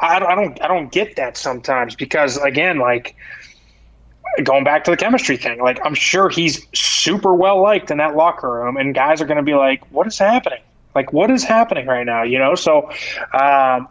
I, 0.01 0.17
I 0.17 0.35
don't, 0.35 0.61
I 0.63 0.67
don't 0.67 0.91
get 0.91 1.15
that 1.17 1.37
sometimes 1.37 1.95
because 1.95 2.37
again, 2.37 2.79
like 2.79 3.15
going 4.43 4.63
back 4.63 4.83
to 4.85 4.91
the 4.91 4.97
chemistry 4.97 5.37
thing, 5.37 5.59
like 5.59 5.79
I'm 5.85 5.95
sure 5.95 6.29
he's 6.29 6.65
super 6.73 7.33
well 7.33 7.61
liked 7.61 7.91
in 7.91 7.97
that 7.97 8.15
locker 8.15 8.51
room, 8.51 8.77
and 8.77 8.93
guys 8.93 9.21
are 9.21 9.25
going 9.25 9.37
to 9.37 9.43
be 9.43 9.55
like, 9.55 9.89
"What 9.91 10.07
is 10.07 10.17
happening? 10.17 10.61
Like, 10.95 11.13
what 11.13 11.31
is 11.31 11.43
happening 11.43 11.87
right 11.87 12.05
now?" 12.05 12.23
You 12.23 12.39
know, 12.39 12.55
so 12.55 12.89
um, 13.33 13.87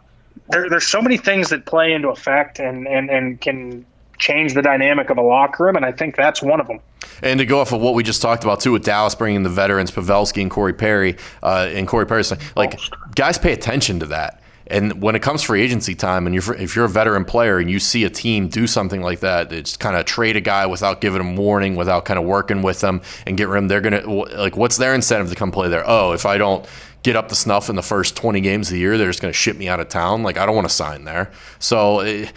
there, 0.49 0.69
there's 0.69 0.87
so 0.87 1.01
many 1.01 1.17
things 1.17 1.49
that 1.49 1.65
play 1.65 1.93
into 1.93 2.09
effect 2.09 2.59
and 2.59 2.87
and 2.87 3.09
and 3.09 3.41
can 3.41 3.85
change 4.17 4.53
the 4.53 4.61
dynamic 4.61 5.09
of 5.09 5.17
a 5.17 5.21
locker 5.21 5.65
room, 5.65 5.75
and 5.75 5.85
I 5.85 5.91
think 5.91 6.15
that's 6.15 6.41
one 6.41 6.59
of 6.59 6.67
them. 6.67 6.79
And 7.21 7.39
to 7.39 7.45
go 7.45 7.59
off 7.59 7.71
of 7.71 7.81
what 7.81 7.93
we 7.93 8.03
just 8.03 8.21
talked 8.21 8.43
about 8.43 8.59
too, 8.59 8.71
with 8.71 8.83
Dallas 8.83 9.15
bringing 9.15 9.43
the 9.43 9.49
veterans 9.49 9.91
Pavelski 9.91 10.41
and 10.41 10.51
Corey 10.51 10.73
Perry, 10.73 11.17
uh, 11.43 11.69
and 11.71 11.87
Corey 11.87 12.05
Perry, 12.05 12.23
like 12.55 12.79
guys 13.15 13.37
pay 13.37 13.53
attention 13.53 13.99
to 13.99 14.05
that. 14.07 14.41
And 14.69 15.01
when 15.01 15.15
it 15.15 15.21
comes 15.21 15.41
free 15.41 15.61
agency 15.61 15.95
time, 15.95 16.27
and 16.27 16.35
you're, 16.35 16.55
if 16.55 16.75
you're 16.75 16.85
a 16.85 16.89
veteran 16.89 17.25
player 17.25 17.57
and 17.57 17.69
you 17.69 17.79
see 17.79 18.03
a 18.03 18.09
team 18.09 18.47
do 18.47 18.67
something 18.67 19.01
like 19.01 19.21
that, 19.21 19.51
it's 19.53 19.77
kind 19.77 19.95
of 19.95 20.05
trade 20.05 20.35
a 20.35 20.41
guy 20.41 20.65
without 20.65 21.01
giving 21.01 21.21
him 21.21 21.35
warning, 21.35 21.75
without 21.75 22.05
kind 22.05 22.19
of 22.19 22.25
working 22.25 22.61
with 22.61 22.81
them 22.81 23.01
and 23.25 23.37
get 23.37 23.47
rid 23.47 23.57
of 23.57 23.63
him. 23.63 23.67
They're 23.67 23.81
gonna 23.81 24.05
like, 24.07 24.57
what's 24.57 24.77
their 24.77 24.93
incentive 24.93 25.29
to 25.29 25.35
come 25.35 25.51
play 25.51 25.69
there? 25.69 25.83
Oh, 25.87 26.11
if 26.11 26.25
I 26.25 26.37
don't 26.37 26.67
get 27.03 27.15
up 27.15 27.29
to 27.29 27.35
snuff 27.35 27.69
in 27.69 27.75
the 27.75 27.81
first 27.81 28.15
20 28.15 28.41
games 28.41 28.67
of 28.67 28.73
the 28.73 28.79
year, 28.79 28.97
they're 28.97 29.07
just 29.07 29.21
gonna 29.21 29.33
ship 29.33 29.57
me 29.57 29.67
out 29.69 29.79
of 29.79 29.89
town. 29.89 30.23
Like 30.23 30.37
I 30.37 30.45
don't 30.45 30.55
want 30.55 30.67
to 30.67 30.73
sign 30.73 31.05
there. 31.05 31.31
So 31.59 32.01
eh, 32.01 32.29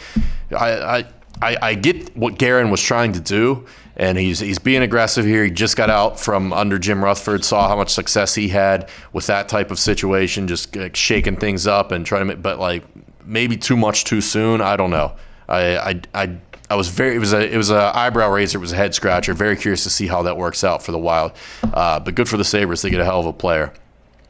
I, 0.56 0.98
I 0.98 1.04
I, 1.42 1.56
I 1.62 1.74
get 1.74 2.14
what 2.16 2.38
Guerin 2.38 2.70
was 2.70 2.82
trying 2.82 3.12
to 3.12 3.20
do, 3.20 3.66
and 4.00 4.16
he's 4.16 4.38
he's 4.38 4.58
being 4.58 4.80
aggressive 4.80 5.26
here. 5.26 5.44
He 5.44 5.50
just 5.50 5.76
got 5.76 5.90
out 5.90 6.18
from 6.18 6.54
under 6.54 6.78
Jim 6.78 7.04
Rutherford, 7.04 7.44
saw 7.44 7.68
how 7.68 7.76
much 7.76 7.90
success 7.90 8.34
he 8.34 8.48
had 8.48 8.88
with 9.12 9.26
that 9.26 9.46
type 9.46 9.70
of 9.70 9.78
situation, 9.78 10.48
just 10.48 10.74
like, 10.74 10.96
shaking 10.96 11.36
things 11.36 11.66
up 11.66 11.92
and 11.92 12.04
trying 12.04 12.22
to. 12.22 12.24
Make, 12.24 12.42
but 12.42 12.58
like 12.58 12.82
maybe 13.26 13.58
too 13.58 13.76
much 13.76 14.04
too 14.04 14.22
soon. 14.22 14.62
I 14.62 14.76
don't 14.76 14.90
know. 14.90 15.14
I 15.48 15.76
I. 15.76 16.00
I 16.14 16.38
I 16.70 16.76
was 16.76 16.88
very. 16.88 17.16
It 17.16 17.18
was 17.18 17.32
a. 17.32 17.52
It 17.52 17.56
was 17.56 17.70
a 17.70 17.90
eyebrow 17.94 18.30
raiser. 18.30 18.56
It 18.56 18.60
was 18.60 18.72
a 18.72 18.76
head 18.76 18.94
scratcher. 18.94 19.34
Very 19.34 19.56
curious 19.56 19.82
to 19.82 19.90
see 19.90 20.06
how 20.06 20.22
that 20.22 20.36
works 20.36 20.62
out 20.62 20.84
for 20.84 20.92
the 20.92 20.98
Wild. 20.98 21.32
Uh, 21.64 21.98
but 21.98 22.14
good 22.14 22.28
for 22.28 22.36
the 22.36 22.44
Sabres. 22.44 22.80
They 22.80 22.90
get 22.90 23.00
a 23.00 23.04
hell 23.04 23.18
of 23.18 23.26
a 23.26 23.32
player. 23.32 23.72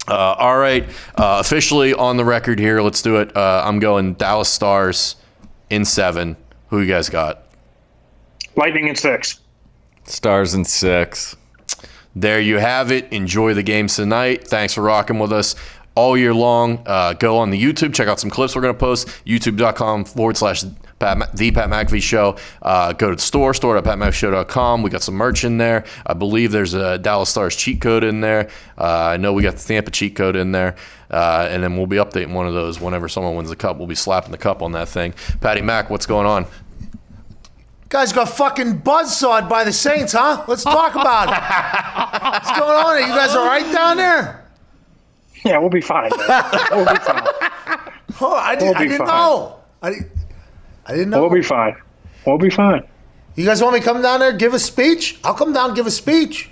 Uh, 0.08 0.34
all 0.38 0.56
right, 0.56 0.88
uh, 1.16 1.36
officially 1.38 1.92
on 1.92 2.16
the 2.16 2.24
record 2.24 2.58
here. 2.58 2.80
Let's 2.80 3.02
do 3.02 3.18
it. 3.18 3.36
Uh, 3.36 3.62
I'm 3.64 3.78
going 3.78 4.14
Dallas 4.14 4.48
Stars 4.48 5.16
in 5.68 5.84
seven. 5.84 6.34
Who 6.70 6.80
you 6.80 6.88
guys 6.88 7.10
got? 7.10 7.46
Lightning 8.56 8.88
in 8.88 8.96
six. 8.96 9.39
Stars 10.10 10.54
and 10.54 10.66
six. 10.66 11.36
There 12.16 12.40
you 12.40 12.58
have 12.58 12.90
it. 12.90 13.12
Enjoy 13.12 13.54
the 13.54 13.62
games 13.62 13.96
tonight. 13.96 14.46
Thanks 14.46 14.74
for 14.74 14.82
rocking 14.82 15.18
with 15.18 15.32
us 15.32 15.54
all 15.94 16.16
year 16.16 16.34
long. 16.34 16.82
Uh, 16.86 17.12
go 17.12 17.38
on 17.38 17.50
the 17.50 17.62
YouTube, 17.62 17.94
check 17.94 18.08
out 18.08 18.18
some 18.18 18.30
clips 18.30 18.56
we're 18.56 18.62
going 18.62 18.74
to 18.74 18.78
post. 18.78 19.08
YouTube.com 19.24 20.04
forward 20.04 20.36
slash 20.36 20.64
Pat, 20.98 21.34
the 21.36 21.50
Pat 21.50 21.68
McAfee 21.70 22.02
Show. 22.02 22.36
Uh, 22.60 22.92
go 22.92 23.10
to 23.10 23.16
the 23.16 23.22
store, 23.22 23.54
store.patmcafeeshow.com. 23.54 24.82
We 24.82 24.90
got 24.90 25.02
some 25.02 25.14
merch 25.14 25.44
in 25.44 25.58
there. 25.58 25.84
I 26.06 26.14
believe 26.14 26.52
there's 26.52 26.74
a 26.74 26.98
Dallas 26.98 27.30
Stars 27.30 27.56
cheat 27.56 27.80
code 27.80 28.04
in 28.04 28.20
there. 28.20 28.50
Uh, 28.76 29.10
I 29.12 29.16
know 29.16 29.32
we 29.32 29.42
got 29.42 29.56
the 29.56 29.66
Tampa 29.66 29.90
cheat 29.90 30.16
code 30.16 30.36
in 30.36 30.52
there. 30.52 30.76
Uh, 31.10 31.48
and 31.50 31.62
then 31.62 31.76
we'll 31.76 31.86
be 31.86 31.96
updating 31.96 32.32
one 32.32 32.46
of 32.46 32.54
those 32.54 32.80
whenever 32.80 33.08
someone 33.08 33.34
wins 33.34 33.48
the 33.48 33.56
cup. 33.56 33.78
We'll 33.78 33.86
be 33.86 33.94
slapping 33.94 34.30
the 34.30 34.38
cup 34.38 34.62
on 34.62 34.72
that 34.72 34.88
thing. 34.88 35.14
Patty 35.40 35.60
Mac, 35.60 35.90
what's 35.90 36.06
going 36.06 36.26
on? 36.26 36.46
Guys 37.90 38.12
got 38.12 38.28
fucking 38.28 38.78
buzzsawed 38.78 39.48
by 39.48 39.64
the 39.64 39.72
Saints, 39.72 40.12
huh? 40.12 40.44
Let's 40.46 40.62
talk 40.62 40.92
about 40.94 41.24
it. 41.28 42.22
What's 42.22 42.56
going 42.56 42.70
on? 42.70 42.86
Are 42.86 43.00
you 43.00 43.08
guys 43.08 43.34
all 43.34 43.46
right 43.46 43.70
down 43.72 43.96
there? 43.96 44.46
Yeah, 45.44 45.58
we'll 45.58 45.70
be 45.70 45.80
fine. 45.80 46.10
we'll 46.70 46.86
be 46.86 46.96
fine. 47.00 47.26
Oh, 48.22 48.34
I, 48.34 48.54
did, 48.54 48.64
we'll 48.64 48.76
I 48.76 48.82
didn't 48.84 48.98
fine. 48.98 49.06
know. 49.06 49.56
I, 49.82 49.92
I 50.84 50.92
didn't 50.92 51.08
know. 51.10 51.22
We'll 51.22 51.30
be 51.30 51.42
fine. 51.42 51.74
We'll 52.26 52.36
be 52.36 52.50
fine. 52.50 52.86
You 53.34 53.46
guys 53.46 53.62
want 53.62 53.72
me 53.72 53.80
to 53.80 53.84
come 53.86 54.02
down 54.02 54.20
there 54.20 54.32
give 54.32 54.52
a 54.52 54.58
speech? 54.58 55.18
I'll 55.24 55.32
come 55.32 55.54
down 55.54 55.68
and 55.70 55.76
give 55.76 55.86
a 55.86 55.90
speech. 55.90 56.50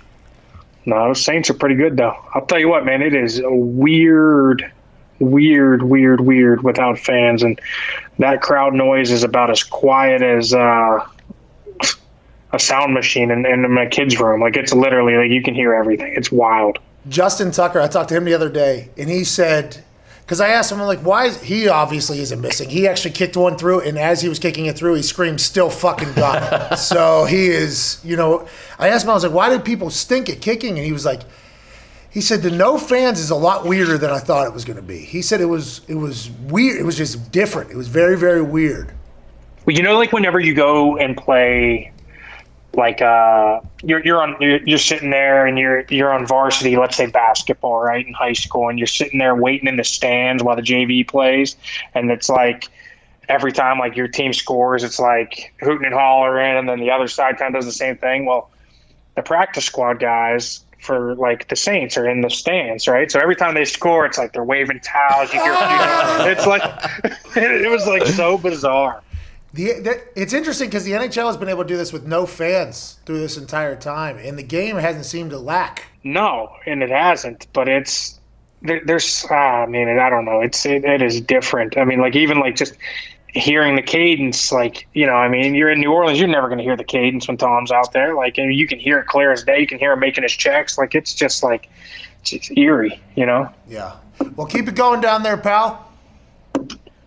No, 0.85 1.09
the 1.09 1.13
Saints 1.15 1.47
are 1.51 1.53
pretty 1.53 1.75
good 1.75 1.95
though. 1.95 2.15
I'll 2.33 2.45
tell 2.47 2.57
you 2.57 2.69
what, 2.69 2.85
man, 2.85 3.03
it 3.03 3.13
is 3.13 3.39
a 3.39 3.51
weird, 3.51 4.71
weird, 5.19 5.83
weird, 5.83 6.21
weird 6.21 6.63
without 6.63 6.97
fans, 6.97 7.43
and 7.43 7.59
that 8.17 8.41
crowd 8.41 8.73
noise 8.73 9.11
is 9.11 9.23
about 9.23 9.51
as 9.51 9.61
quiet 9.61 10.23
as 10.23 10.53
uh, 10.55 11.05
a 12.51 12.59
sound 12.59 12.93
machine 12.93 13.31
in, 13.31 13.45
in 13.45 13.71
my 13.71 13.85
kid's 13.85 14.19
room. 14.19 14.41
Like 14.41 14.57
it's 14.57 14.73
literally 14.73 15.15
like 15.15 15.31
you 15.31 15.41
can 15.41 15.53
hear 15.53 15.73
everything. 15.73 16.13
It's 16.15 16.31
wild. 16.31 16.79
Justin 17.07 17.51
Tucker, 17.51 17.79
I 17.79 17.87
talked 17.87 18.09
to 18.09 18.15
him 18.15 18.25
the 18.25 18.33
other 18.33 18.49
day, 18.49 18.89
and 18.97 19.09
he 19.09 19.23
said, 19.23 19.83
because 20.21 20.41
I 20.41 20.49
asked 20.49 20.71
him, 20.71 20.79
I'm 20.79 20.85
like, 20.85 20.99
why 20.99 21.25
is 21.25 21.41
he 21.41 21.67
obviously 21.67 22.19
isn't 22.19 22.39
missing? 22.39 22.69
He 22.69 22.87
actually 22.87 23.11
kicked 23.11 23.35
one 23.35 23.57
through, 23.57 23.81
and 23.81 23.97
as 23.97 24.21
he 24.21 24.29
was 24.29 24.37
kicking 24.37 24.67
it 24.67 24.77
through, 24.77 24.95
he 24.95 25.01
screamed, 25.01 25.41
still 25.41 25.69
fucking 25.69 26.13
got 26.13 26.71
it. 26.71 26.77
so 26.77 27.25
he 27.25 27.47
is, 27.47 27.99
you 28.03 28.15
know, 28.15 28.47
I 28.77 28.89
asked 28.89 29.05
him, 29.05 29.11
I 29.11 29.13
was 29.13 29.23
like, 29.23 29.33
why 29.33 29.49
did 29.49 29.65
people 29.65 29.89
stink 29.89 30.29
at 30.29 30.41
kicking? 30.41 30.77
And 30.77 30.85
he 30.85 30.91
was 30.91 31.05
like, 31.05 31.21
he 32.11 32.21
said 32.21 32.41
the 32.41 32.51
no 32.51 32.77
fans 32.77 33.19
is 33.19 33.29
a 33.29 33.35
lot 33.35 33.65
weirder 33.65 33.97
than 33.97 34.09
I 34.09 34.19
thought 34.19 34.47
it 34.47 34.53
was 34.53 34.65
going 34.65 34.77
to 34.77 34.83
be. 34.83 34.99
He 34.99 35.21
said 35.21 35.41
it 35.41 35.45
was 35.45 35.81
it 35.87 35.95
was 35.95 36.31
weird. 36.47 36.79
It 36.79 36.83
was 36.83 36.97
just 36.97 37.31
different. 37.31 37.69
It 37.71 37.77
was 37.77 37.87
very 37.87 38.17
very 38.17 38.41
weird. 38.41 38.93
Well, 39.65 39.75
you 39.75 39.83
know, 39.83 39.97
like 39.97 40.11
whenever 40.11 40.39
you 40.39 40.55
go 40.55 40.97
and 40.97 41.15
play, 41.15 41.91
like 42.73 43.01
uh, 43.01 43.61
you're 43.83 44.03
you're 44.05 44.21
on 44.21 44.35
you're, 44.39 44.61
you're 44.63 44.77
sitting 44.77 45.09
there 45.09 45.45
and 45.45 45.57
you're 45.57 45.85
you're 45.89 46.13
on 46.13 46.25
varsity, 46.25 46.77
let's 46.77 46.95
say 46.95 47.07
basketball, 47.07 47.79
right, 47.79 48.05
in 48.05 48.13
high 48.13 48.33
school, 48.33 48.69
and 48.69 48.77
you're 48.77 48.87
sitting 48.87 49.19
there 49.19 49.35
waiting 49.35 49.67
in 49.67 49.77
the 49.77 49.83
stands 49.83 50.43
while 50.43 50.55
the 50.55 50.61
JV 50.61 51.07
plays, 51.07 51.55
and 51.95 52.11
it's 52.11 52.29
like 52.29 52.69
every 53.27 53.51
time 53.51 53.79
like 53.79 53.95
your 53.95 54.07
team 54.07 54.33
scores, 54.33 54.83
it's 54.83 54.99
like 54.99 55.53
hooting 55.61 55.85
and 55.85 55.93
hollering, 55.93 56.57
and 56.57 56.69
then 56.69 56.79
the 56.79 56.91
other 56.91 57.07
side 57.07 57.37
kind 57.37 57.55
of 57.55 57.59
does 57.59 57.65
the 57.65 57.71
same 57.71 57.97
thing. 57.97 58.25
Well, 58.25 58.49
the 59.15 59.23
practice 59.23 59.65
squad 59.65 59.99
guys 59.99 60.63
for 60.79 61.15
like 61.15 61.47
the 61.49 61.55
Saints 61.55 61.97
are 61.97 62.07
in 62.07 62.21
the 62.21 62.29
stands, 62.29 62.87
right? 62.87 63.11
So 63.11 63.19
every 63.19 63.35
time 63.35 63.53
they 63.53 63.65
score, 63.65 64.05
it's 64.05 64.17
like 64.17 64.33
they're 64.33 64.43
waving 64.43 64.79
towels. 64.79 65.33
You 65.33 65.41
hear, 65.41 65.53
you 65.53 65.59
know, 65.59 66.25
it's 66.27 66.45
like 66.47 66.61
it 67.35 67.69
was 67.69 67.85
like 67.87 68.05
so 68.05 68.37
bizarre. 68.37 69.01
The, 69.53 69.79
the, 69.79 70.01
it's 70.15 70.33
interesting 70.33 70.69
because 70.69 70.83
the 70.83 70.91
NHL 70.91 71.25
has 71.25 71.37
been 71.37 71.49
able 71.49 71.63
to 71.63 71.67
do 71.67 71.77
this 71.77 71.91
with 71.91 72.05
no 72.05 72.25
fans 72.25 72.99
through 73.05 73.19
this 73.19 73.37
entire 73.37 73.75
time, 73.75 74.17
and 74.17 74.37
the 74.37 74.43
game 74.43 74.75
hasn't 74.75 75.05
seemed 75.05 75.31
to 75.31 75.39
lack. 75.39 75.87
No, 76.03 76.55
and 76.67 76.83
it 76.83 76.91
hasn't. 76.91 77.47
But 77.53 77.67
it's 77.67 78.19
there, 78.61 78.81
there's. 78.85 79.25
Uh, 79.29 79.33
I 79.33 79.65
mean, 79.65 79.87
I 79.87 80.09
don't 80.09 80.25
know. 80.25 80.41
It's 80.41 80.65
it, 80.65 80.85
it 80.85 81.01
is 81.01 81.19
different. 81.19 81.77
I 81.77 81.83
mean, 81.83 81.99
like 81.99 82.15
even 82.15 82.39
like 82.39 82.55
just 82.55 82.75
hearing 83.29 83.75
the 83.75 83.81
cadence, 83.81 84.51
like 84.51 84.87
you 84.93 85.07
know, 85.07 85.13
I 85.13 85.27
mean, 85.29 85.55
you're 85.55 85.71
in 85.71 85.79
New 85.79 85.91
Orleans, 85.91 86.19
you're 86.19 86.27
never 86.27 86.47
going 86.47 86.59
to 86.59 86.63
hear 86.63 86.77
the 86.77 86.83
cadence 86.83 87.27
when 87.27 87.37
Tom's 87.37 87.71
out 87.71 87.91
there. 87.91 88.13
Like 88.13 88.37
and 88.37 88.53
you 88.53 88.67
can 88.67 88.79
hear 88.79 88.99
it 88.99 89.07
clear 89.07 89.31
as 89.31 89.43
day. 89.43 89.59
You 89.59 89.67
can 89.67 89.79
hear 89.79 89.93
him 89.93 89.99
making 89.99 90.23
his 90.23 90.33
checks. 90.33 90.77
Like 90.77 90.93
it's 90.93 91.15
just 91.15 91.41
like 91.41 91.69
it's 92.21 92.51
eerie, 92.55 93.01
you 93.15 93.25
know. 93.25 93.49
Yeah. 93.67 93.95
Well, 94.35 94.47
keep 94.47 94.67
it 94.67 94.75
going 94.75 95.01
down 95.01 95.23
there, 95.23 95.37
pal. 95.37 95.91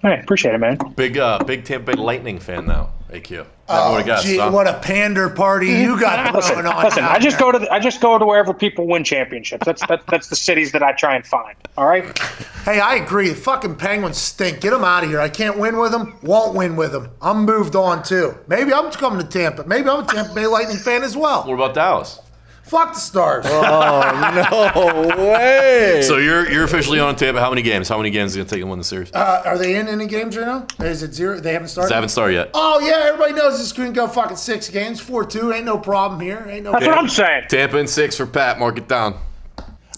Hey, 0.02 0.18
appreciate 0.20 0.54
it, 0.54 0.58
man. 0.58 0.78
Big, 0.96 1.16
uh, 1.16 1.38
big 1.44 1.64
Tampa 1.64 1.94
Bay 1.94 2.02
Lightning 2.02 2.38
fan 2.40 2.66
now. 2.66 2.90
AQ. 3.10 3.46
Oh, 3.68 3.92
what 3.92 4.08
a 4.08 4.22
gee, 4.22 4.38
huh? 4.38 4.50
what 4.50 4.66
a 4.66 4.78
pander 4.80 5.28
party 5.30 5.68
you 5.68 5.98
got 6.00 6.34
Listen, 6.34 6.56
going 6.56 6.66
on. 6.66 6.82
listen. 6.82 7.04
I 7.04 7.18
just 7.18 7.38
there. 7.38 7.52
go 7.52 7.52
to 7.52 7.58
the, 7.60 7.72
I 7.72 7.78
just 7.78 8.00
go 8.00 8.18
to 8.18 8.24
wherever 8.26 8.52
people 8.52 8.86
win 8.86 9.04
championships. 9.04 9.64
That's 9.64 9.86
that's 9.86 10.04
that's 10.06 10.28
the 10.28 10.36
cities 10.36 10.72
that 10.72 10.82
I 10.82 10.92
try 10.92 11.14
and 11.14 11.26
find. 11.26 11.54
All 11.76 11.86
right. 11.86 12.18
Hey, 12.64 12.80
I 12.80 12.96
agree. 12.96 13.28
The 13.28 13.34
fucking 13.34 13.76
Penguins 13.76 14.18
stink. 14.18 14.60
Get 14.60 14.70
them 14.70 14.82
out 14.84 15.04
of 15.04 15.10
here. 15.10 15.20
I 15.20 15.28
can't 15.28 15.58
win 15.58 15.76
with 15.78 15.92
them. 15.92 16.18
Won't 16.22 16.54
win 16.54 16.74
with 16.76 16.92
them. 16.92 17.10
I'm 17.20 17.44
moved 17.44 17.76
on 17.76 18.02
too. 18.02 18.36
Maybe 18.48 18.72
I'm 18.72 18.90
coming 18.90 19.20
to 19.20 19.26
Tampa. 19.26 19.64
Maybe 19.66 19.88
I'm 19.88 20.04
a 20.04 20.06
Tampa 20.06 20.34
Bay 20.34 20.46
Lightning 20.46 20.78
fan 20.78 21.02
as 21.02 21.16
well. 21.16 21.44
What 21.44 21.54
about 21.54 21.74
Dallas? 21.74 22.18
Fuck 22.62 22.94
the 22.94 23.00
Stars. 23.00 23.44
Oh 23.48 25.10
no 25.14 25.16
way. 25.32 26.00
So 26.02 26.16
you're 26.18 26.50
you're 26.50 26.64
officially 26.64 27.00
on 27.00 27.16
Tampa. 27.16 27.40
How 27.40 27.50
many 27.50 27.62
games? 27.62 27.88
How 27.88 27.96
many 27.98 28.10
games 28.10 28.30
is 28.32 28.36
it 28.36 28.40
gonna 28.40 28.50
take 28.50 28.60
to 28.60 28.66
win 28.66 28.78
the 28.78 28.84
series? 28.84 29.12
Uh, 29.12 29.42
are 29.44 29.58
they 29.58 29.76
in 29.76 29.88
any 29.88 30.06
games 30.06 30.36
right 30.36 30.46
now? 30.46 30.66
Is 30.84 31.02
it 31.02 31.12
zero? 31.12 31.38
They 31.38 31.52
haven't 31.52 31.68
started. 31.68 31.90
They 31.90 31.94
haven't 31.94 32.10
started 32.10 32.34
yet. 32.34 32.50
Oh 32.54 32.80
yeah, 32.80 33.08
everybody 33.08 33.34
knows 33.34 33.58
this 33.58 33.72
can 33.72 33.92
go 33.92 34.06
fucking 34.06 34.36
six 34.36 34.68
games, 34.68 35.00
four 35.00 35.24
two. 35.26 35.52
Ain't 35.52 35.66
no 35.66 35.76
problem 35.76 36.20
here. 36.20 36.46
Ain't 36.48 36.64
no. 36.64 36.70
Problem. 36.70 36.88
That's 36.90 36.96
what 36.96 37.02
I'm 37.04 37.08
saying. 37.10 37.44
Tampa 37.48 37.78
and 37.78 37.90
six 37.90 38.16
for 38.16 38.26
Pat. 38.26 38.58
Mark 38.58 38.78
it 38.78 38.88
down. 38.88 39.18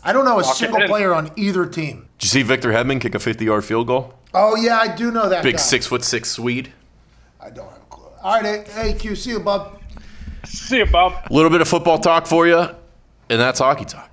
I 0.03 0.12
don't 0.12 0.24
know 0.24 0.38
a 0.38 0.42
Lock 0.42 0.57
single 0.57 0.87
player 0.87 1.14
on 1.14 1.31
either 1.37 1.66
team. 1.66 2.09
Did 2.18 2.24
you 2.24 2.29
see 2.29 2.42
Victor 2.42 2.70
Hedman 2.70 3.00
kick 3.00 3.14
a 3.14 3.18
50 3.18 3.44
yard 3.44 3.64
field 3.64 3.87
goal? 3.87 4.14
Oh 4.35 4.57
yeah, 4.57 4.79
I 4.79 4.94
do 4.94 5.11
know 5.11 5.29
that 5.29 5.42
Big 5.42 5.55
guy. 5.55 5.61
six 5.61 5.87
foot 5.87 6.03
six 6.03 6.31
Swede. 6.31 6.72
I 7.40 7.50
don't 7.50 7.68
have 7.68 7.79
a 7.83 7.87
clue. 7.87 8.05
All 8.22 8.40
right, 8.40 8.66
hey, 8.66 8.92
hey 8.92 8.98
Q, 8.98 9.14
see 9.14 9.31
you, 9.31 9.40
bub. 9.40 9.81
See 10.44 10.78
you, 10.78 10.87
Bob. 10.87 11.26
A 11.30 11.33
little 11.33 11.50
bit 11.50 11.61
of 11.61 11.68
football 11.68 11.98
talk 11.98 12.26
for 12.26 12.46
you, 12.46 12.59
and 12.59 13.40
that's 13.40 13.59
hockey 13.59 13.85
talk. 13.85 14.11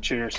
Cheers. 0.00 0.38